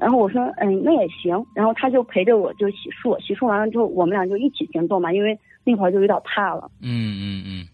[0.00, 1.44] 然后我说，嗯，那也行。
[1.54, 6.70] 然后他就陪着我就洗漱，洗漱完了之后，我们俩就一起行动嘛，因为那会儿就有点怕了。
[6.80, 7.66] 嗯嗯嗯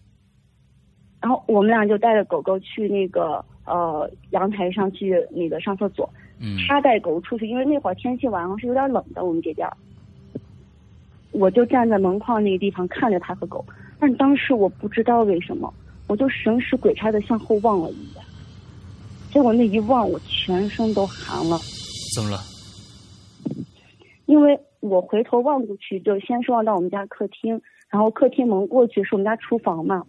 [1.21, 6.09] 然后我们俩就带着狗狗去那个呃阳台上去那个上厕所。
[6.39, 9.77] 嗯他带狗出去，因为那会儿天气晚上是有点冷的，我们这边儿。
[11.37, 13.63] 我就站在门框那个地方看着他和狗，
[13.99, 15.73] 但当时我不知道为什么，
[16.07, 18.23] 我就神使鬼差的向后望了一眼，
[19.31, 21.57] 结果那一望，我全身都寒了。
[22.15, 22.37] 怎么了？
[24.25, 30.03] 因为我回头望过去，就先是望到我们家客厅，然后客厅门过去是我们家厨房嘛。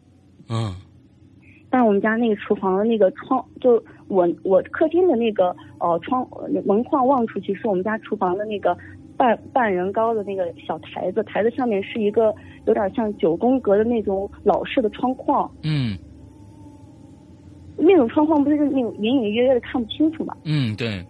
[0.48, 0.74] 嗯
[1.68, 8.74] 但我们家那个厨房的那个窗，就我我客厅的那个呃窗呃门框望出去是我们家厨房的那个
[9.16, 12.34] 半半人高的那个小台子，台子上面是一个
[12.66, 15.96] 有点像九宫格的那种老式的窗框，嗯
[17.78, 21.04] 那种窗框不是那种隐隐约约的看不清楚嘛，嗯，对，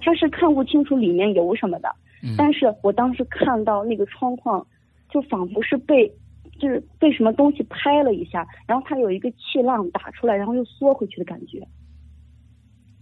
[0.00, 1.88] 它是看不清楚里面有什么的。
[2.22, 4.66] 嗯但是我当时看到那个窗框，
[5.08, 6.10] 就仿佛是被，
[6.58, 11.60] 就是被什么东西拍了一下，然后它有一个气浪打出来，然后又缩回去的感觉。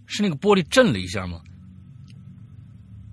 [0.05, 1.41] 是那个玻璃震了一下吗？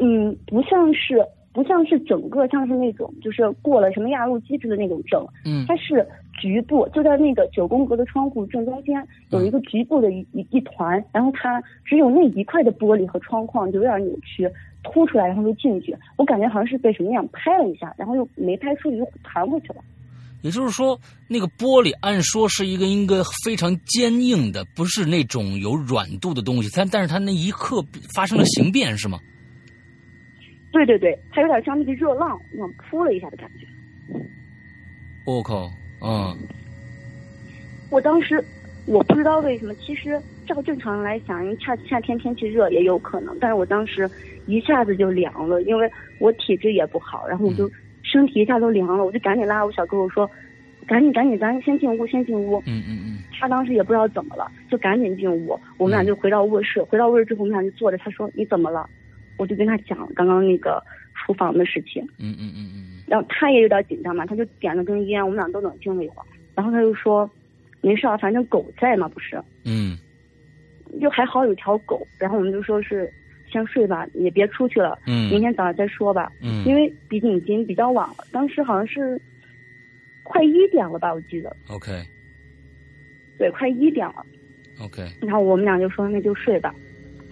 [0.03, 6.05] 嗯，不像是不像是整个像是那种就是过了什么压路机制的那种整，嗯它是
[6.41, 14.49] 局部，就在那个九宫格的窗户正中间有一个局部的一一一团，然后它只有那一块的玻璃和窗框就有点扭曲，
[14.83, 19.75] 凸出来然后就进去，我感觉好像是被什么样拍了一下，然后又没拍出，又弹回去了。
[20.41, 27.81] 也就是说，那个玻璃按说是一个应该非常坚硬的，不是那种有软度的东西，但但是它那一刻
[28.13, 29.19] 发生了形变，是吗？
[30.73, 33.65] 对对对，它有点像那个热浪那样扑了一下的感觉。
[35.23, 36.35] 我、靠，嗯
[37.89, 38.43] 我当时
[38.87, 44.09] 我不知道为什么，其实照正常人来想，因为夏夏天天气热也有可能，但是我当时
[44.47, 47.69] 一下子就凉了，因为我体质也不好，然后我就
[48.01, 50.29] 身体一下都凉了，我就赶紧拉我小哥哥说，
[50.87, 52.57] 赶紧赶紧，咱先进屋，先进屋。
[52.65, 58.89] 嗯嗯嗯他当时也不知道怎么了，就赶紧进屋，我们俩就回到卧室，回到卧室之后，我们俩就坐着，他说你怎么了？
[59.37, 60.83] 我就跟他讲刚刚那个
[61.15, 62.03] 厨房的事情。
[62.19, 67.29] 嗯嗯嗯嗯然后他也有点紧张嘛，他就点了根烟，我们俩都冷静了一会儿，然后他就说，
[67.81, 69.97] 没事啊，反正狗在嘛，不是，嗯。
[71.01, 73.11] 就还好有条狗，然后我们就说是
[73.51, 75.29] 先睡吧，也别出去了，嗯。
[75.29, 76.63] 明天早上再说吧，嗯。
[76.65, 79.19] 因为毕竟已经比较晚了，当时好像是
[80.23, 81.91] 快一点了吧，我记得，，OK。
[83.37, 84.25] 对，快一点了
[84.79, 86.73] ，OK，然后我们俩就说那就睡吧，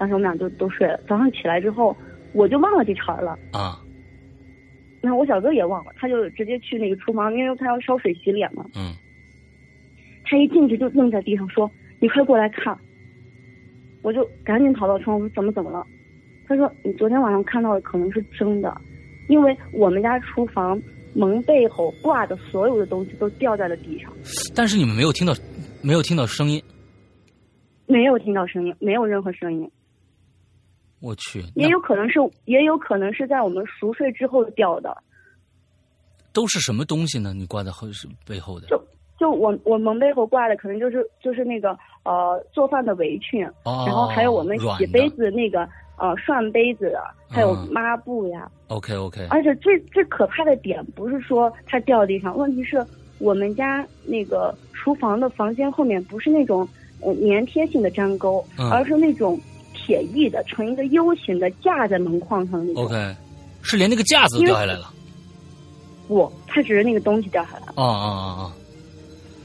[0.02, 1.96] 当时我们俩就都睡了，早上起来之后
[2.34, 3.38] 我就忘了这茬儿了。
[3.54, 3.80] 啊
[5.00, 8.66] 那我小哥也忘了，他就直接去那个厨房，因为他要烧水洗脸嘛。
[8.76, 8.96] 嗯
[10.24, 11.70] 他一进去就愣在地上说
[12.02, 12.76] ：“你快过来看！”
[14.02, 15.86] 我就赶紧跑到窗户，怎么怎么了？
[16.48, 18.76] 他说：“你昨天晚上看到的可能是真的，
[19.30, 20.82] 因为我们家厨房
[21.14, 24.12] 门背后挂的所有的东西都掉在了地上，
[24.56, 25.34] 但是你们没有听到，
[25.84, 26.64] 没有听到声音，
[27.86, 29.70] 没有听到声音，没有任何声音，
[31.02, 34.96] 我去，也有可能是，也有可能是在我们熟睡之后掉的。
[36.34, 37.34] 都是什么东西呢？
[37.34, 38.82] 你挂在后是背后的就
[39.20, 48.50] 就我我门背后挂的可能就是就是那个呃做饭的围裙，哦，然后还有我们洗杯子那个呃涮杯子的，还有嗯抹布呀。
[48.68, 52.86] OK OK，而且最最可怕的点不是说它掉地上，问题是
[53.20, 56.66] 我们家那个厨房的房间后面不是那种
[57.02, 59.38] 呃粘贴性的粘钩，嗯而是那种
[59.92, 62.86] 铁艺的，成一个 U 型的架在门框上的那种。
[62.86, 63.16] OK，
[63.62, 64.94] 是连那个架子都掉下来了。
[66.08, 67.74] 不，它只是那个东西掉下来了。
[67.76, 68.54] 啊啊啊啊！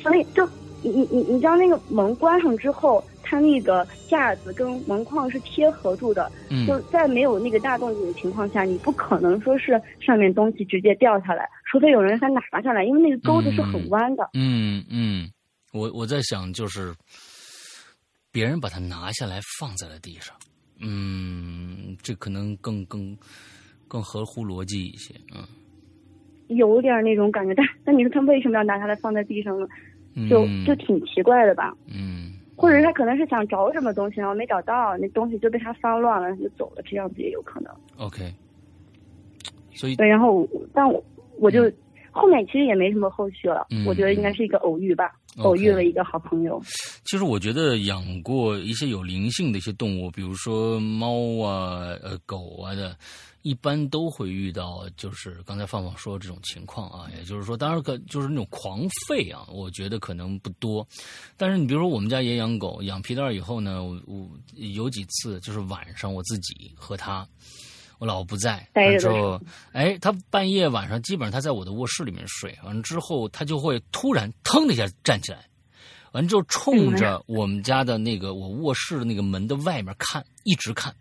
[0.00, 0.48] 所以就
[0.82, 14.30] 你你你你知道那个门关上之后，它那个架子跟门框是贴合住的，嗯就在没有那个大动静的情况下，你不可能说是上面东西直接掉下来，除非有人把它拿下来，因为那个钩子是很弯的。
[14.34, 15.28] 嗯嗯，
[15.72, 16.94] 我我在想，就是
[18.36, 20.36] 别人把它拿下来放在了地上，
[20.78, 23.16] 嗯，这可能更更
[23.88, 25.42] 更合乎逻辑一些，嗯。
[26.48, 29.66] 有点那种感觉，但但你说他为什么要拿下来放在地上呢？
[30.28, 31.74] 就嗯就挺奇怪的吧？
[31.86, 37.74] 嗯，或者他可能是想找什么东西，然后没找到，那东西就被他翻乱了，他就走了，这样子也有可能。
[37.96, 38.30] OK，
[39.72, 41.02] 所以对，然后但我
[41.38, 41.72] 我就、
[42.16, 46.60] 后面其实也没什么后续了，嗯我觉得应该是一个偶遇吧偶遇了一个好朋友。
[47.04, 52.96] 其实我觉得养过一些有灵性的一些动物，比如说猫啊、呃狗啊的，
[53.42, 57.06] 一般都会遇到，就是刚才放放说这种情况啊。
[57.16, 60.86] 也就是说，当然可就是那种狂吠啊，我觉得可能不多。
[61.36, 67.26] 但是你比如说我们家也养狗，养皮蛋以后呢，我我有几次就是晚上我自己和它。
[67.98, 69.40] 我老婆不在，完之后，
[69.72, 75.38] 哎，他半夜晚上基本上他在我的卧室里面睡，完了之后他就会突然腾的一下站起来，
[76.12, 80.94] 完之后冲着我们家的那个我卧室的那个门的外面看，一直看，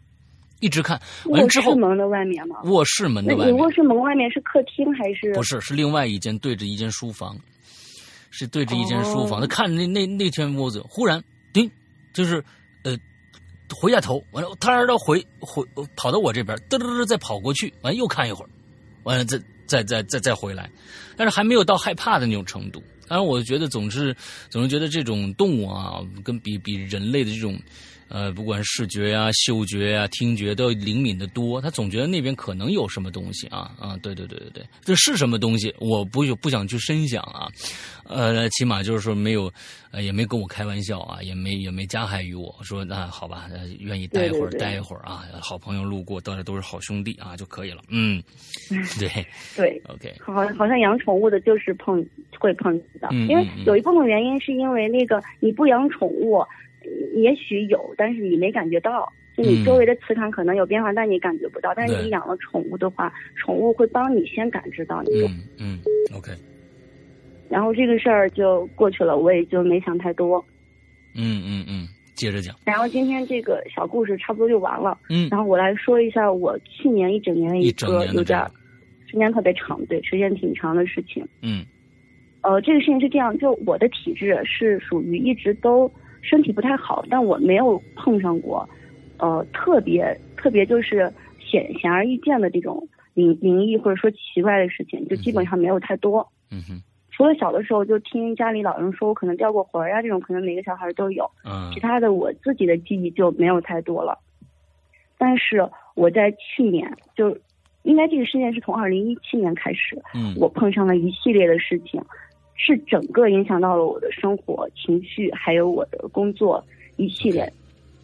[0.61, 2.61] 一直看，完卧之后卧室门的外面吗？
[2.63, 5.33] 卧室门的外面你卧室门外面是客厅还是？
[5.33, 7.37] 不是，是另外一间对着一间书房，
[8.31, 9.39] 是对着一间书房。
[9.39, 11.21] 哦他看着那那那间屋子，忽然
[11.53, 11.69] 叮，
[12.13, 12.43] 就是
[12.83, 12.97] 呃
[13.73, 18.49] 回下头，完了他儿子回回跑到我这边，嘚嘚嘚再跑过去，完了又看一会儿，
[19.03, 20.69] 完了再再再再再回来，
[21.15, 22.83] 但是还没有到害怕的那种程度。
[23.07, 24.15] 但是，我觉得总是
[24.49, 27.55] 总是觉得这种动物啊，跟比比人类的这种，
[28.07, 31.59] 呃，不管视觉呀、嗅觉呀、听觉都灵敏的多。
[31.59, 33.97] 他总觉得那边可能有什么东西啊啊！
[34.01, 35.73] 对对对对对，这是什么东西？
[35.79, 37.47] 我不不想去深想啊，
[38.07, 39.51] 呃，起码就是说没有，
[39.91, 47.81] 呃，也没跟我开玩笑啊，也没也没加害于我，说那好吧，呃愿意待一会儿待一会儿啊，好朋友路过，大家都是好兄弟啊就可以了。
[47.89, 48.21] 嗯，
[48.99, 49.09] 对
[49.55, 52.05] 对，，OK，好，好像养宠物的就是碰
[52.39, 56.43] 会碰到，因为有一部分原因是因为那个你不养宠物，
[57.15, 59.11] 也许有，但是你没感觉到。
[59.37, 61.73] 就你嗯周围的磁场可能有变化，但你感觉不到。
[61.75, 65.29] 但是你养了宠物的话，宠物会帮你先感知到那种。
[65.59, 66.31] 嗯嗯，OK，
[67.49, 70.37] 然后这个事儿就过去了，我也就没想太多。
[71.15, 74.97] 嗯嗯嗯，接着讲，然后今天这个小故事差不多就完了。
[75.09, 78.39] 嗯然后我来说一下我去年一整年的一个有点
[79.05, 81.27] 时间特别长，对，时间挺长的事情。
[81.41, 81.65] 嗯
[82.41, 85.91] 呃，这个事情是这样，就我的体质是属于一直都
[86.27, 88.67] 身体不太好，但我没有碰上过，
[89.17, 96.27] 呃，特别特别就是显显而易见的这种灵灵异或者说奇怪的事情，就基本上没有太多。
[96.51, 104.17] 嗯哼除了小的时候就听家里老人说我可能掉过魂儿呀、这种可能每个小孩都有，嗯其他的我自己的记忆就没有太多了。
[105.17, 107.37] 但是我在去年就。
[107.85, 112.03] 应该这个事件是从二零一七年开始，嗯我碰上了一系列的事情，
[112.55, 116.65] 是整个影响到了我的生活、情绪，还有我的工作，
[116.97, 117.51] 一系列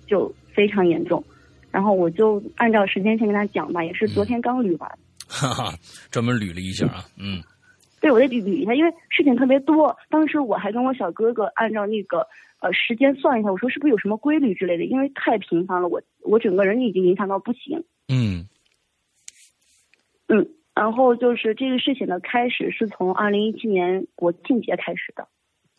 [0.06, 1.24] 就非常严重。
[1.72, 5.00] 然后我就按照时间线跟他讲吧，也是昨天刚捋完。
[5.28, 5.74] 哈哈，
[6.10, 7.42] 专门捋了一下啊，嗯
[8.02, 9.96] 对，我得捋捋一下，因为事情特别多。
[10.10, 12.28] 当时我还跟我小哥哥按照那个
[12.60, 14.84] 呃时间算一下，我说是不是有什么规律之类的？
[14.84, 17.84] 因为太频繁了，我我整个人已经影响到不行。
[18.10, 18.50] 嗯
[20.28, 25.28] 嗯，然后就是这个事情的开始是从二零一七年国庆节开始的。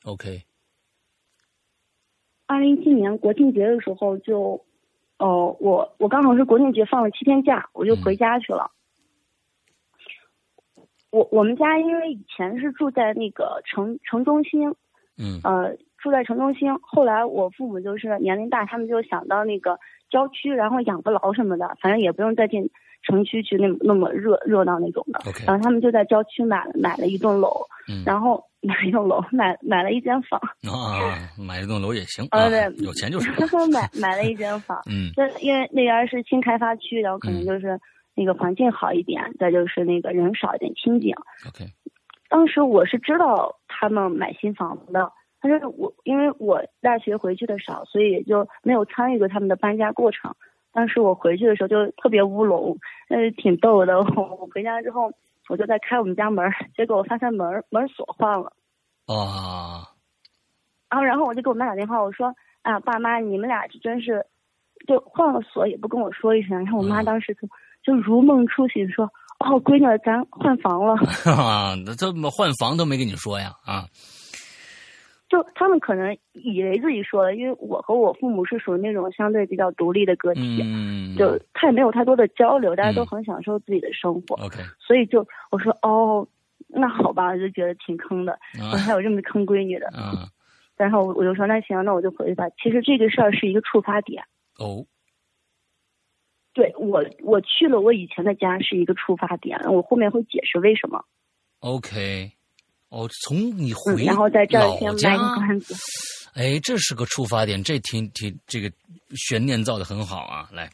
[0.04, 0.42] ，OK，
[2.46, 4.64] 二零一七年国庆节的时候就，
[5.18, 8.70] 哦、我我刚好是国庆节放了七天假，我就回家去了。
[11.10, 14.68] 我我们家因为以前是住在那个城城中心，
[15.18, 16.74] 嗯呃，住在城中心。
[16.80, 19.78] 后来我父母就是年龄大，他们就想到那个
[20.08, 22.70] 郊区，然后养个老什么的，反正也不用再进
[23.02, 25.20] 城区去那么那么热热闹那种的。
[25.46, 27.50] 然后他们就在郊区买了买了一栋楼，
[27.88, 30.40] 嗯然后买了一栋楼， 买买了一间房，
[30.70, 33.30] 啊，买一栋楼也行对，有钱就是，
[33.72, 34.78] 买买了一间房。
[34.90, 37.78] 嗯那因为那边是新开发区，然后可能嗯就是
[38.14, 41.14] 那个环境好一点，再就是那个人少一点，清静。
[41.48, 41.64] ，OK，
[42.28, 50.32] 当时我是知道他们买新房子的，但是我因为我大学回去的少，所以也就没有参与过他们的搬家过程。
[50.72, 52.76] 当时我回去的时候就特别乌龙，
[53.08, 53.98] 呃，挺逗的。
[53.98, 54.04] 我
[54.40, 55.10] 我回家之后，
[55.48, 58.52] 我就在开我们家门，结果我发现门门锁换了。
[59.06, 59.88] 啊，
[60.88, 64.24] 然后，然后我就给我妈打电话，我说：“啊，爸妈，你们俩这真是，
[64.86, 67.48] 就换了锁也不跟我说一声。”然后我妈嗯当时就
[67.84, 69.04] 就如梦初醒，说
[69.40, 70.96] ：“哦，闺女，咱换房了。
[70.96, 73.52] 哈哈， 那这么换房都没跟你说呀？
[73.66, 73.84] 啊，”
[75.32, 86.28] 就他们可能以为自己说了，因为我和我父母是属于那种相对比较独立的个体，嗯，就他也没有太多的交流，大家都嗯很享受自己的生活，OK，所以就我说：“哦，
[86.68, 88.38] 那好吧。”我就觉得挺坑的，
[88.84, 89.86] 还有这么坑闺女的。
[89.96, 90.28] 啊，
[90.76, 94.22] 然后我就说：“那行，那我就回去吧。”其实这个事儿是一个触发点。
[94.58, 94.84] 哦，
[96.52, 101.02] 对我，我去了我以前的家是一个触发点，我后面会解释为什么。
[101.60, 102.32] OK，
[102.92, 105.74] 哦，从你嗯回，然后在这儿先卖个关子。
[106.34, 108.70] 哎，这是个出发点，这挺挺这个
[109.14, 110.46] 悬念造的很好啊！
[110.52, 110.68] 来，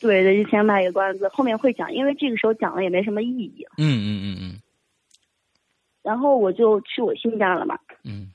[0.00, 3.64] 对对，就先卖个关子，后面会讲，因为这个时候讲了也没什么意义。
[3.78, 4.60] 嗯嗯嗯嗯
[6.02, 7.78] 然后我就去我新家了嘛。
[8.04, 8.32] 嗯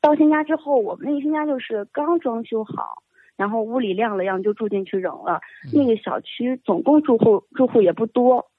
[0.00, 3.02] 到新家之后，我们那个新家就是刚装修好，
[3.36, 5.40] 然后屋里亮了样就住进去人了。
[5.72, 8.50] 那个小区总共住户住户也不多。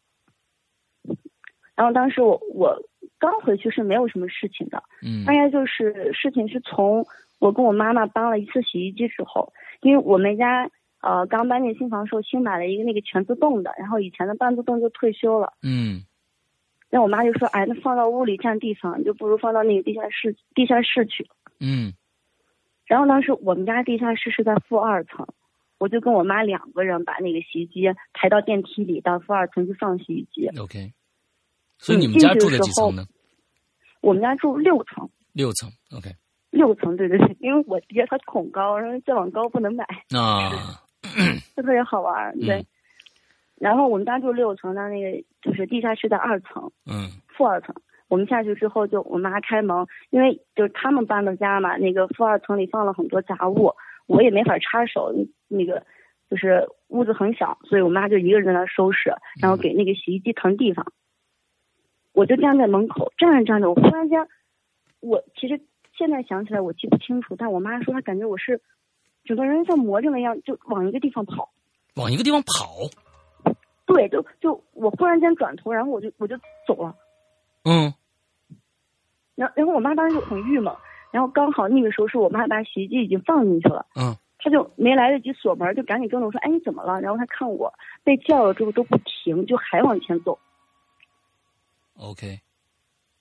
[1.76, 2.80] 然后当时我我
[3.20, 7.06] 刚回去是没有什么事情的，嗯大概就是事情是从
[7.40, 9.52] 我跟我妈妈搬了一次洗衣机之后，
[9.82, 10.70] 因为我们家
[11.02, 16.04] 呃刚搬进新房的时候新买了一个那个全自动的，然后以前的半自动就退休了，嗯
[16.90, 21.28] 然后我妈就说，哎，那放到屋里占地方，你就不如放到那个地下室地下室去。
[21.60, 21.94] 嗯
[22.86, 25.26] 然后当时我们家地下室是在负二层，
[25.80, 27.82] 我就跟我妈两个人把那个洗衣机
[28.14, 30.48] 抬到电梯里到负二层去放洗衣机。
[30.60, 30.92] ，OK。
[31.78, 33.06] 所以你们家住的几层呢？
[34.02, 36.10] 我们家住六层，六层，OK。
[36.52, 39.84] 六层，对对对，因为我爹他恐高，然后再往高不能买。
[40.16, 40.82] 啊，
[41.56, 42.58] 就特别好玩儿，对。
[42.58, 42.66] 嗯
[43.56, 47.74] 然后我们家住六层，那那个就是地下室在二层，嗯负二层。
[48.10, 53.74] 我们下去之后，就我妈开门，因为就是他们搬的家嘛，那个负二层里放了很多杂物，
[54.06, 55.14] 我也没法插手，
[55.48, 55.86] 那个
[56.30, 60.86] 就是屋子很小，所以我妈就一个人在那儿收拾，然后给那个洗衣机腾地方。
[62.14, 64.28] 我就站在门口站着站着，我忽然间，
[65.02, 65.60] 我其实
[65.98, 68.62] 现在想起来我记不清楚，但我妈说她感觉我是
[69.26, 71.50] 整个人像魔怔了一样，就往一个地方跑。
[71.96, 73.54] 往一个地方跑，
[73.86, 76.36] 对，就就我忽然间转头，然后我就我就
[76.68, 76.96] 走了，
[77.66, 77.94] 嗯
[79.36, 80.74] 然后然后我妈当时就很郁闷，
[81.12, 90.38] 然后刚好那个时候是我妈把洗衣机已经放进去了，嗯他就没来得及锁门，就赶紧跟着我说：“哎，你怎么了？”然后他看我被叫了之后都不停，就还往前走。
[91.96, 92.40] OK，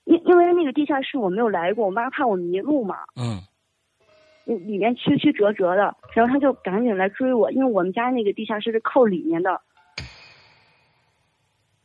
[0.05, 3.41] 因因为那个地下室我没有来过，我妈怕我迷路嘛，嗯。
[4.45, 9.61] 里里面曲曲折折的，然后她就赶紧来追我，因为我们家那个地下室是靠里面的，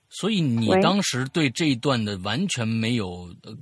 [0.09, 3.55] 所以你当时对这一段的完全没有呃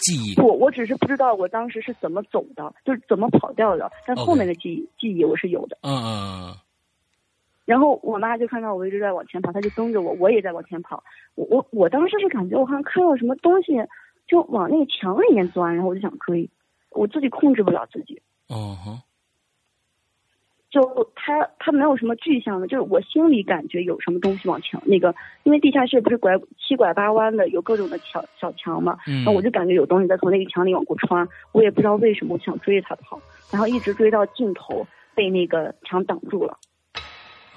[0.00, 0.34] 记忆。
[0.34, 5.78] 不，我只是不知道我当时是怎么走的，就是怎么跑掉的，但后面的记忆记忆我是有的。
[5.82, 6.56] 嗯嗯嗯
[7.70, 11.04] 然后我妈就看到我一直在往前跑，她就跟着我，我也在往前跑。
[11.36, 13.74] 我我我当时是感觉我好像看到什么东西
[14.26, 16.50] 就往那个墙里面钻，然后我就想追，
[16.90, 18.20] 我自己控制不了自己。
[18.48, 19.04] 嗯哦哈，
[20.68, 25.14] 就他他没有什么具象的，就是我心里感觉有什么东西往墙那个，
[25.44, 33.20] 因为地下室不是拐七拐八弯的，有各种的小小墙嘛，嗯然后我就感觉有东西在从那个墙里往过穿，我也不知道为什么，我想追着他跑，
[33.52, 36.58] 然后一直追到尽头，被那个墙挡住了。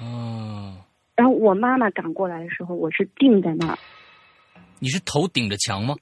[0.03, 0.75] 哦，
[1.15, 3.77] 然后我妈妈赶过来的时候，我是定在那儿，
[4.79, 5.95] 你是头顶着墙吗？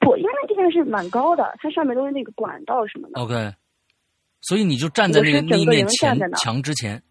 [0.00, 3.20] 不，因为那地下室蛮高的，它上面都是那个管道什么的。
[3.20, 3.54] ？OK，
[4.40, 7.02] 所以你就站在那个我是整个人那面墙墙之前。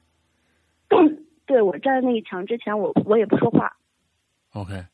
[1.48, 3.76] 对我站在那个墙之前，我我也不说话
[4.54, 4.86] ，OK，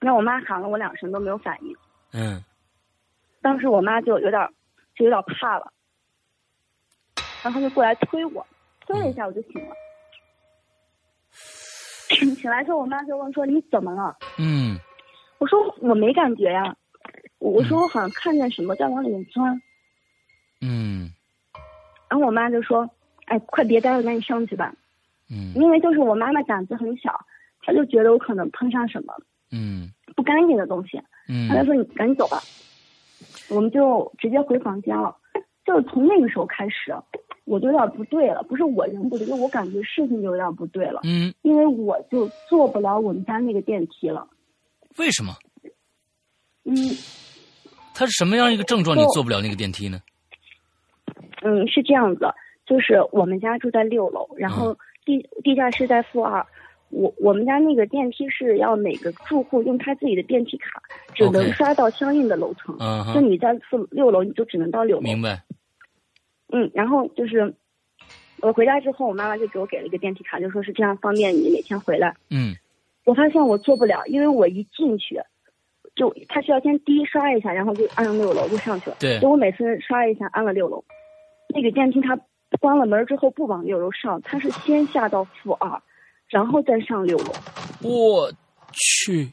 [0.00, 1.76] 那我妈喊了我两声都没有反应。
[2.12, 2.44] 嗯。
[3.42, 4.52] 当时我妈就有点儿
[4.94, 5.72] 就有点怕了，
[7.42, 8.46] 然后她就过来推我，
[8.90, 9.74] 推了一下我就醒了。
[12.08, 14.76] 醒来之后，我妈就问说：“你怎么了嗯？”
[15.38, 16.74] 我说：“我没感觉呀。”
[17.38, 19.62] 我我说：“我好像看见什么在往里面钻。
[20.60, 21.10] 嗯”
[22.10, 22.90] 然后我妈就说
[23.26, 24.74] ：“哎，快别待了，赶紧上去吧。”
[25.32, 27.14] 嗯因为就是我妈妈胆子很小，
[27.62, 29.14] 她就觉得我可能碰上什么
[29.52, 32.40] 嗯不干净的东西，嗯她就说：“你赶紧走吧。”
[33.48, 35.16] 我们就直接回房间了。
[35.64, 36.92] 就是从那个时候开始，
[37.50, 44.24] 我就有点不对了，不是我人不对，就我感觉事情就有点不对了，嗯，因为我就坐不了我们家那个电梯了。
[44.98, 45.34] 为什么？
[46.64, 46.76] 嗯
[47.92, 48.96] 他是什么样一个症状？
[48.96, 50.00] 你坐不了那个电梯呢？
[51.42, 52.26] 嗯，是这样子，
[52.64, 54.72] 就是我们家住在六楼，然后
[55.04, 56.46] 地地下室在负二。
[56.90, 60.80] 我我们家那个电梯是要每个住户用他自己的电梯卡，
[61.14, 62.76] 只能刷到相应的楼层。
[62.78, 65.02] 嗯哼，就你在四六楼，你就只能到六楼。
[65.02, 65.42] 明白。
[66.52, 67.54] 嗯，然后就是
[68.40, 72.14] 我回家之后，我妈妈就给我给了一个电梯卡，就说是这样方便你每天回来。
[72.30, 72.54] 嗯
[73.04, 75.18] 我发现我做不了，因为我一进去，
[75.96, 78.96] 就他需要先第一刷一下，然后就按六楼就上去了。
[79.00, 80.84] 对就我每次刷一下按了六楼，
[81.48, 82.18] 那个电梯它
[82.60, 85.82] 关了门之后不往六楼上，它是先下到负二，
[86.28, 87.32] 然后再上六楼。
[87.82, 88.30] 我
[88.72, 89.28] 去，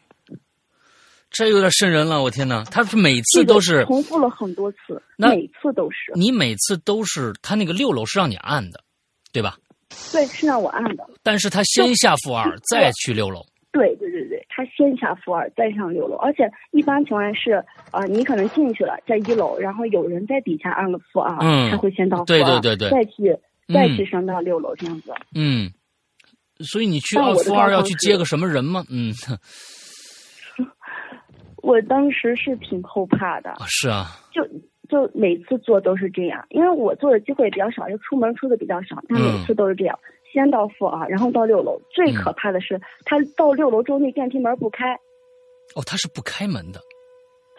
[1.38, 2.23] 这有点瘆人了！
[2.23, 6.11] 我天哪，他是每次都是重复了很多次，那每次都是。
[6.15, 8.83] 你每次都是他那个六楼是让你按的，
[9.31, 9.55] 对吧？
[10.11, 11.07] 对，是让我按的。
[11.21, 13.45] 但是他先下负二，再去六楼。
[13.71, 23.38] 对对对对，他先下负二，再上六楼，而且一般情况下是啊、你可能进去了，在一楼，然后有人在底下按了负二，嗯他会先到负对二，对对对再去
[23.71, 25.13] 再嗯去升到六楼这样子。
[25.35, 25.71] 嗯，
[26.61, 28.83] 所以你去但我的二负二要去接个什么人吗？
[28.89, 29.13] 嗯，
[31.68, 34.41] 我当时是挺后怕的，啊是啊，就
[34.88, 39.99] 就每次做都是这样，因为我做的机会也比较少，就出门出的比较少，但每次都是这样，
[40.32, 41.78] 先到负二，然后到六楼。
[41.89, 44.93] 最可怕的是，他到六楼之后，那电梯门不开，
[45.76, 46.80] 哦，他是不开门的。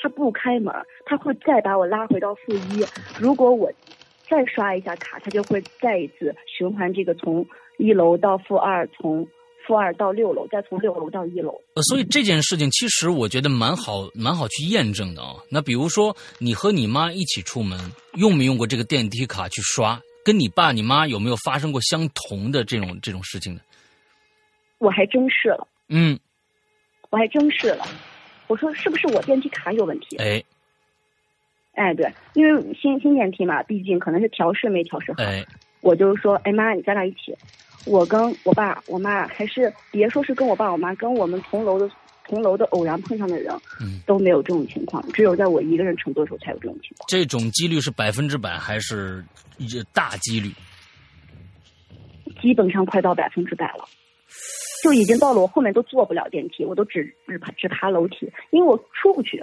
[0.01, 0.73] 他不开门，
[1.05, 2.83] 他会再把我拉回到负一。
[3.21, 3.71] 如果我
[4.27, 7.45] 再刷一下卡，他就会再一次循环这个从
[7.79, 9.29] 一楼到负二，从
[9.69, 11.53] 负二到六楼，再从六楼到一楼。
[11.75, 17.79] 呃，所以这件事情其实我觉得蛮好，蛮好去验证的啊、那比如说，你和你妈一起出门，
[18.15, 20.01] 用没用过这个电梯卡去刷？
[20.25, 23.61] 跟你爸、你妈有没有发生过相同的这种这种事情呢？
[24.79, 26.19] 我还真试了，嗯，
[27.11, 27.87] 我还真试了。
[28.47, 30.17] 我说是不是我电梯卡有问题？
[30.17, 30.43] 哎
[31.75, 35.23] 哎，对，因为新新电梯嘛，毕竟可能是调试没调试好。
[35.23, 35.45] 哎，
[35.81, 37.37] 我就说，哎妈，你咱俩一起。
[37.87, 41.91] 我跟我爸、我妈，还是别说是跟我爸、我妈，跟我们同楼的
[42.27, 47.07] 同楼的偶然碰上的人，嗯，都没有这种情况，只有在我一个人乘坐的时候才有这种情况。
[47.09, 49.25] 这种几率是百分之百还是
[49.57, 50.51] 一大几率？
[52.43, 53.85] 基本上快到百分之百了，
[54.85, 59.43] 就已经到了我后面都坐不了电梯，我都只只爬只爬楼梯，因为我出不去。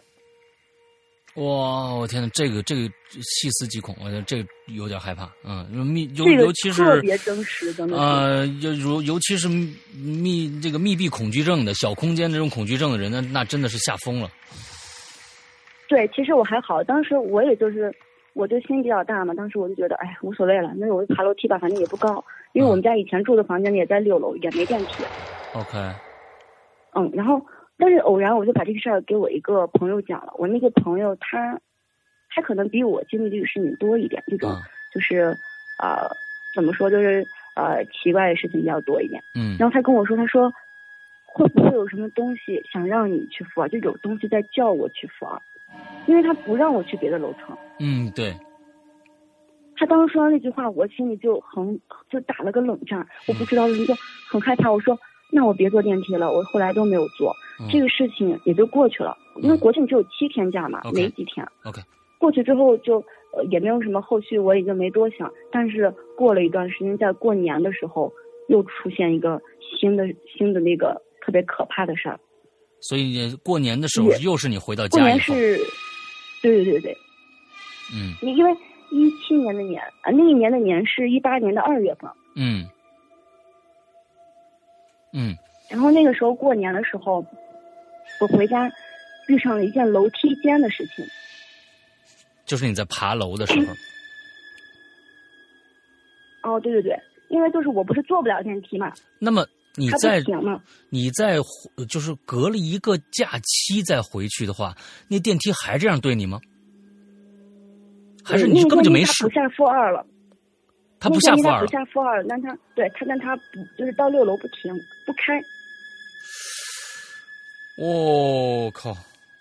[1.35, 2.81] 哇，我天呐，这个这个
[3.21, 7.97] 细思极恐，我觉得这个有点害怕，嗯，密尤这个尤其是特别真实，真的。
[7.97, 9.49] 呃，尤尤尤其是
[9.93, 14.29] 密这个密闭恐惧症的小空间这种恐惧症的人，那那真的是吓疯了。
[15.89, 17.93] 对，其实我还好，当时我也就是
[18.31, 22.23] 我就心比较大嘛，当时我就觉得，哎，无所谓了，那我就爬楼梯吧，反正也不高，
[22.53, 25.03] 因为我们家以前住的房间也在六楼，也没电梯。
[25.53, 25.77] OK，
[26.95, 27.45] 嗯，然后
[27.77, 31.59] 但是偶然我就把这个事儿给我一个朋友讲了，我那个朋友他
[32.29, 34.61] 他可能比我经历这个事情多一点，这种啊，
[34.93, 35.37] 就是
[35.81, 36.09] 呃
[36.55, 39.21] 怎么说，就是呃奇怪的事情比较多一点。
[39.35, 40.51] 嗯然后他跟我说，他说
[41.25, 43.67] 会不会有什么东西想让你去扶啊？
[43.67, 45.41] 就有东西在叫我去扶啊，
[46.07, 47.57] 因为他不让我去别的楼层。
[47.79, 48.33] 嗯，对，
[49.75, 51.77] 他当时说完那句话，我心里就很
[52.09, 53.93] 就打了个冷战，我不知道就
[54.29, 54.71] 很害怕。
[54.71, 54.97] 我说
[55.31, 57.35] 那我别坐电梯了，我后来都没有坐。
[57.59, 61.47] 嗯这个事情也就过去了，因为国庆只有七天假嘛没几天。
[61.63, 61.81] OK
[62.17, 62.97] 过去之后就
[63.33, 65.31] 呃也没有什么后续，我也就没多想。
[65.51, 68.11] 但是过了一段时间，在过年的时候
[68.47, 69.41] 又出现一个
[69.79, 72.19] 新的新的那个特别可怕的事儿。
[72.79, 75.57] 所以过年的时候又是你回到过家以后，年是，
[76.41, 76.97] 对对对对，
[77.93, 78.51] 嗯因因为
[78.91, 82.09] 一七年的年啊，那一年的年是一八年的二月份。
[82.35, 82.65] 嗯
[85.13, 85.35] 嗯
[85.69, 87.25] 然后那个时候过年的时候，
[88.19, 88.71] 我回家
[89.27, 91.05] 遇上了一件楼梯间的事情。
[92.45, 93.53] 就是你在爬楼的时
[96.43, 96.99] 候，哦，对对对，
[97.29, 100.23] 因为就是我不是坐不了电梯嘛，那么你在。
[100.89, 101.37] 你在
[101.89, 104.75] 就是隔了一个假期再回去的话，
[105.09, 106.39] 那电梯还这样对你吗？
[108.23, 109.29] 还是嗯你根本就没事不？
[109.31, 110.05] 下负二了，
[110.99, 111.71] 他不下负二不。
[111.71, 113.41] 下负二，但他对他但他不
[113.77, 114.73] 就是到六楼不停
[115.05, 115.41] 不开。
[117.77, 118.95] 我、靠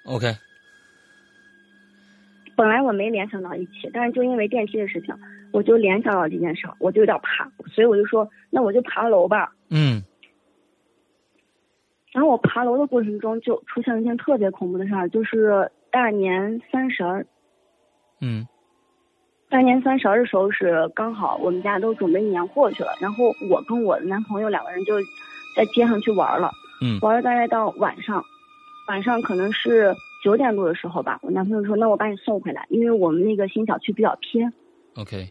[0.05, 0.27] ，OK，
[2.57, 5.15] 本来我没联想到一起，但是就因为电梯的事情，
[5.53, 9.55] 我就联想到这件事，我就有点怕，所以我就说那我就爬楼吧。
[9.71, 10.03] 嗯。
[12.13, 17.27] 然后我爬楼的过程中就出现了一件特别恐怖的事儿，就是大年三十儿，
[18.21, 18.47] 嗯。
[19.49, 25.01] 大年三十儿的时候是刚好我们家都准备年货去了，然后我跟我的男朋友两个人就
[25.57, 26.51] 在街上去玩了，
[26.85, 28.23] 嗯玩了大概到晚上，
[28.89, 34.53] 晚上可能是九点多的时候吧，我男朋友说那我把你送回来，因为我们那个新小区比较偏
[34.97, 35.31] ，，OK，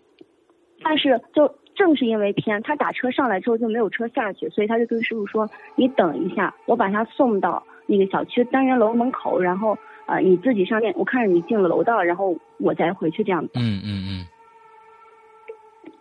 [0.84, 9.78] 但是就正是因为偏，他打车上来之后就没有车下去，所以他就跟师傅说：“你等一下，我把他送到那个小区单元楼门口，然后
[10.08, 13.51] 呃你自己上电，我看着你进了楼道，然后我再回去这样子。
[13.56, 14.26] 嗯嗯嗯”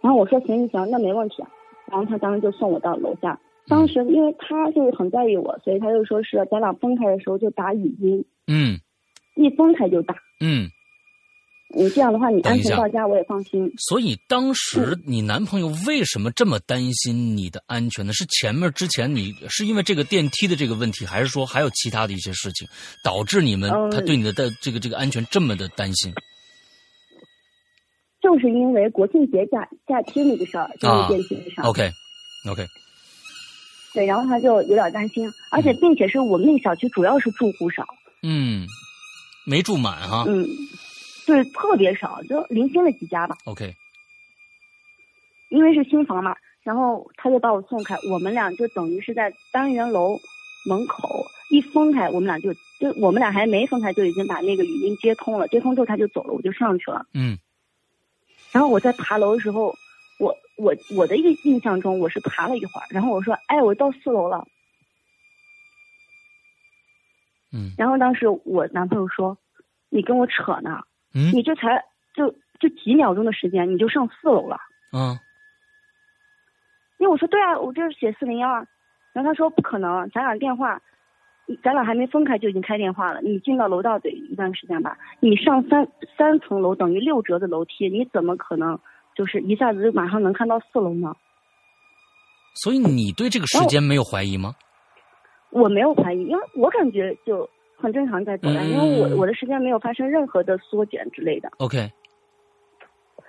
[0.02, 1.42] 然后我说：“行行行，那没问题。”
[1.90, 3.38] 然后他当时就送我到楼下。
[3.68, 8.80] 当时因为他就是很在意我，所以他就说是咱俩分开的时候就打语音，嗯
[9.34, 10.14] 一分开就打。
[10.40, 10.68] 嗯。
[11.74, 13.72] 你这样的话，你安全到家我也放心。
[13.78, 18.12] 所以当时你男朋友为什么这么担心你的安全呢？
[18.12, 22.68] 是前面之前你是因为这个电梯的这个问题，还是说还有其他的一些事情
[23.02, 26.12] 导致你们嗯他对你的的这个这个安全这么的担心？
[28.20, 31.64] 就是因为国庆节假假期那个事儿，就啊是电梯上。
[31.64, 31.90] OK
[32.50, 32.66] OK
[33.94, 37.86] 对，然后他就有点担心，而且并且是我们那个小区主要是住户少，
[38.22, 38.66] 嗯，
[39.44, 40.24] 没住满哈。
[40.26, 40.48] 嗯，
[41.26, 43.74] 对，特别少，就零星的几家吧，OK
[45.50, 46.34] 因为是新房嘛。
[46.62, 50.16] 然后他就把我送开，我们俩就等于是在单元楼
[50.64, 57.04] 门口一分开，我们俩就就我们俩还没分开就已经把那个语音接通了，接通之后他就走了，我就上去了。
[57.14, 57.36] 嗯
[58.52, 59.74] 然后我在爬楼的时候，
[60.22, 64.46] 我我我的一个印象中我是爬了一会儿，然后我说，哎，我到四楼了。
[67.52, 69.36] 嗯然后当时我男朋友说
[69.90, 74.56] ：“你跟我扯呢，嗯你这才就就几秒钟的时间，你就上四楼了。
[74.92, 75.18] 啊
[76.98, 78.64] 因为我说对啊，我这是写四零幺啊。
[79.12, 80.80] 然后他说不可能，咱俩电话，
[81.64, 83.20] 咱俩还没分开就已经开电话了。
[83.22, 88.78] 你进到楼道得一段时间吧，你上三三层楼等于六折的楼梯，你怎么可能
[89.14, 91.14] 就是一下子就马上能看到四楼呢？
[92.54, 94.54] 所以你对这个时间没有怀疑吗？
[95.50, 101.50] 我没有怀疑，因为我感觉就很正常在走来，嗯因为我我的时间没有发生任何的缩减之类的。
[101.58, 101.90] OK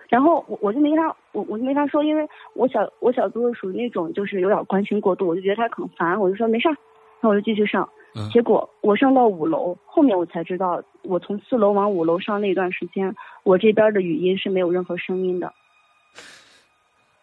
[0.10, 6.76] 然后我我就没跟他，我我就没跟他说，因为我小我小姑是属于那种就是有点关心过度，我就觉得他很烦，我就说没事儿，
[7.22, 7.90] 那我就继续上。
[8.16, 15.52] 嗯结果我上到五楼，后面我才知道，我从四楼往五楼上那段时间，我这边的语音是没有任何声音的。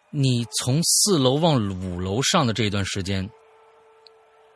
[0.09, 3.29] 你从四楼往五楼上的这一段时间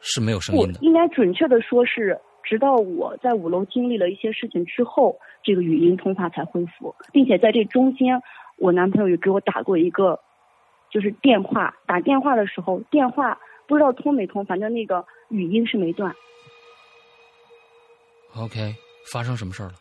[0.01, 0.79] 是没有声音的。
[0.81, 8.21] 应该准确的说是，直到我在五楼经历了一些事情之后，这个语音通话才恢复，并且在这中间，
[8.57, 10.19] 我男朋友也给我打过一个，
[10.91, 11.73] 就是电话。
[11.85, 16.13] 打电话的时候，电话不知道通没通，反正那个语音是没断。
[18.35, 18.75] OK，
[19.11, 19.73] 发生什么事儿了？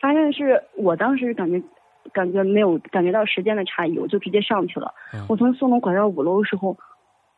[0.00, 1.60] 发现是我当时感觉
[2.12, 4.94] 感觉没有感觉到时间的差异，我就直接上去了。
[5.14, 6.76] 嗯我从四楼拐到五楼的时候，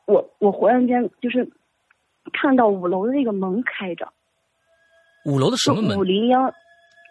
[0.06, 1.48] 我我忽然间就是
[2.32, 4.08] 看到五楼的那个门开着，
[5.24, 6.02] 五楼的什么门五？
[6.02, 6.52] 零幺，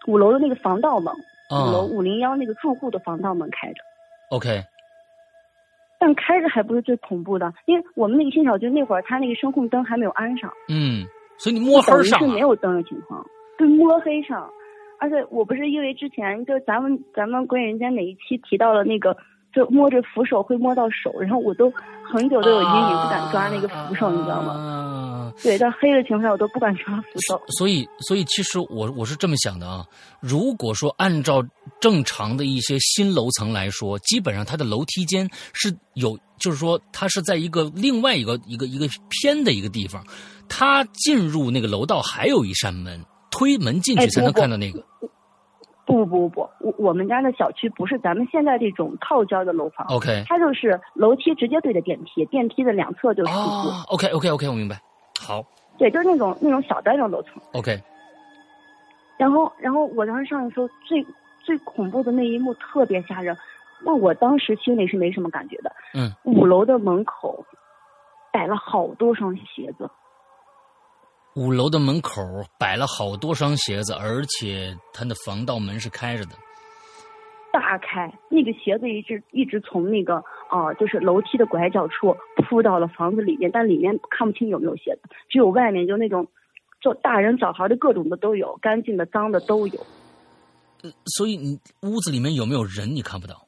[0.07, 1.13] 五楼的那个防盗门，
[1.51, 3.81] 五楼啊五零幺那个住户的防盗门开着。
[4.31, 4.63] ，OK，
[5.99, 11.05] 但开着还不是最恐怖的，因为我们那个新小区那会儿，它那个声控灯还没有安上，嗯，
[11.37, 12.25] 所以你摸黑等于上啊？
[12.25, 13.25] 是没有灯的情况，
[13.57, 14.49] 对，摸黑上。
[15.01, 19.17] 而且我不是因为之前就咱们咱们归人间哪一期提到了那个，
[19.51, 21.73] 就摸着扶手会摸到手，然后我都
[22.05, 24.53] 很久都有阴影，不敢抓那个扶手，你知道吗？
[24.53, 25.33] 吗？
[25.41, 27.41] 对，在黑的情况下我都不敢抓扶手。
[27.57, 29.83] 所以，所以其实我我是这么想的啊，
[30.19, 31.43] 如果说按照
[31.79, 40.05] 正常的一些新楼层来说，基本上它的楼梯间是有，就是说它是在一个另外一个一个一个偏的一个地方，
[40.47, 44.85] 它进入那个楼道还有一扇门，推门进去哎才能看到那个。
[45.91, 53.67] 不不不，我我们家的小区不是咱们现在这种套间的楼房，OK，它就是楼梯直接对着电梯，电梯的两侧就是住户。
[53.67, 54.79] 哦，OK OK OK，我明白。
[55.19, 55.45] 好
[55.77, 57.33] 对，就是那种那种小单元楼层。
[57.53, 57.79] ，OK，
[59.17, 61.05] 然后，然后我当时上去时候，最
[61.43, 63.35] 最恐怖的那一幕特别吓人。
[63.83, 65.71] 那我当时心里是没什么感觉的。
[65.93, 67.43] 嗯，五楼的门口
[68.31, 69.89] 摆了好多双鞋子，
[71.35, 72.21] 五楼的门口
[72.59, 76.31] 摆了好多双鞋子，而且它的防盗门是开着的。
[77.53, 80.15] 大开，那个鞋子一直一直从那个
[80.49, 86.27] 啊、呃就是楼梯的拐角处铺到了房子里面，但里面看不清有没有鞋子，只有外面就那种，
[86.81, 89.85] 就大人小孩的各种的都有，干净的、脏的都有。
[91.05, 92.95] 所以你屋子里面有没有人？
[92.95, 93.47] 你看不到。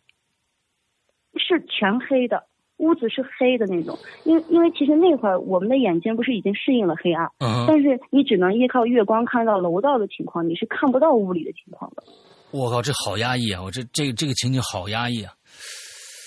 [1.36, 2.46] 是全黑的，
[2.84, 3.98] 屋子是黑的那种。
[4.26, 12.04] 因为因为其实那会儿我们的眼睛不是已经适应了黑暗，嗯，但是你只能依靠月光看到楼道的情况，你是看不到屋里的情况的。
[12.52, 13.64] 我靠，这好压抑啊！
[13.64, 15.34] 我这这这个情景好压抑啊！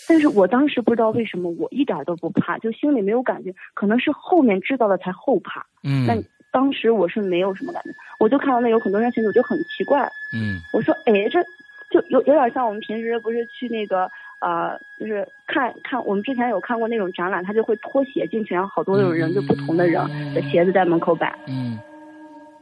[0.08, 5.64] 但是我当时不知道为什么我一点都不怕，就心里没有感觉，可能是后面知道了才后怕。
[5.84, 6.16] 嗯但
[6.52, 10.02] 当时我是没有什么感觉，我就看到那有很多人群组，我就很奇怪，
[10.34, 11.42] 嗯我说，哎，这
[11.90, 20.02] 就有有点像我们平时不是去那个呃，就是看看我们之前有看过那种展览，他就会脱鞋进去，然后好多那种人就不同的人
[20.34, 21.38] 的鞋子在门口摆。
[21.48, 21.78] 嗯，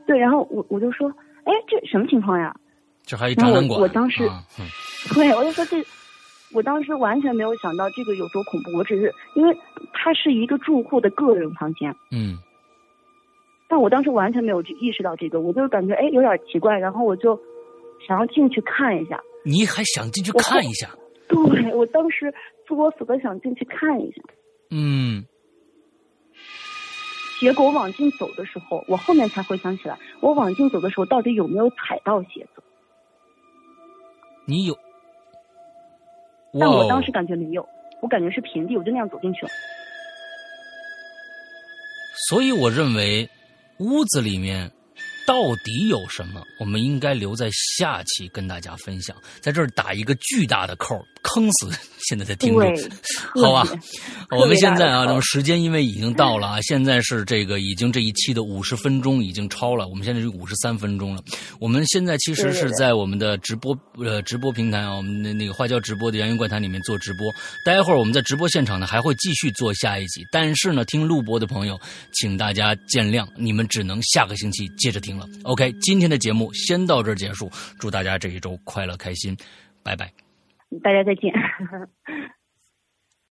[0.07, 1.09] 对，然后我我就说，
[1.45, 2.55] 哎，这什么情况呀？
[3.05, 3.81] 这还有展览馆。
[3.81, 4.65] 我当时啊嗯
[5.15, 5.85] 对，我就说这，
[6.55, 9.55] 我当时完全没有想到这个有多恐怖，我只是因为
[9.93, 12.39] 它是一个住户的个人房间，嗯
[13.67, 17.39] 但我当时完全没有去意识到这个，我就感觉哎有点奇怪，然后我就
[18.07, 19.21] 想要进去看一下。
[19.45, 20.89] 你还想进去看一下？
[21.35, 22.33] 对我当时
[22.67, 24.23] 作死的想进去看一下，
[24.71, 25.25] 嗯
[27.41, 32.63] 结果我往进走的时候，我后面才回想起来，我往进走的时候到底有没有踩到鞋子？
[34.47, 34.79] 你有？
[36.59, 37.69] 但我当时感觉没有，
[38.01, 39.51] 我感觉是平地，我就那样走进去了。
[42.29, 43.29] 所以我认为，
[43.79, 44.71] 屋子里面
[45.27, 49.17] 到底有什么，我们应该留在下期跟大家分享。
[49.41, 50.95] 在这儿打一个巨大的扣，
[51.35, 51.69] 坑死
[51.99, 52.61] 现在的听众。
[52.75, 52.89] 对，
[53.43, 53.69] 好吧
[54.31, 61.23] 我们现在啊，那么时间因为已经到了啊，现在是这个已经这一期的五十分钟已经超了，我们现在是五十三分钟了。
[61.59, 67.27] 我们现在其实是在我们的直播呃直播平台啊，我们的那个花椒直播的《洋芋怪谈》里面做直播。
[67.65, 71.79] 待会儿我们在直播现场呢还会继续做下一集，但是呢，听录播的朋友，
[72.13, 75.27] 请大家见谅，你们只能下个星期接着听了。
[75.43, 79.37] OK，今天的节目先到这儿结束，祝大家这一周快乐开心，
[79.83, 80.24] 拜拜。
[80.83, 81.33] 大家再见。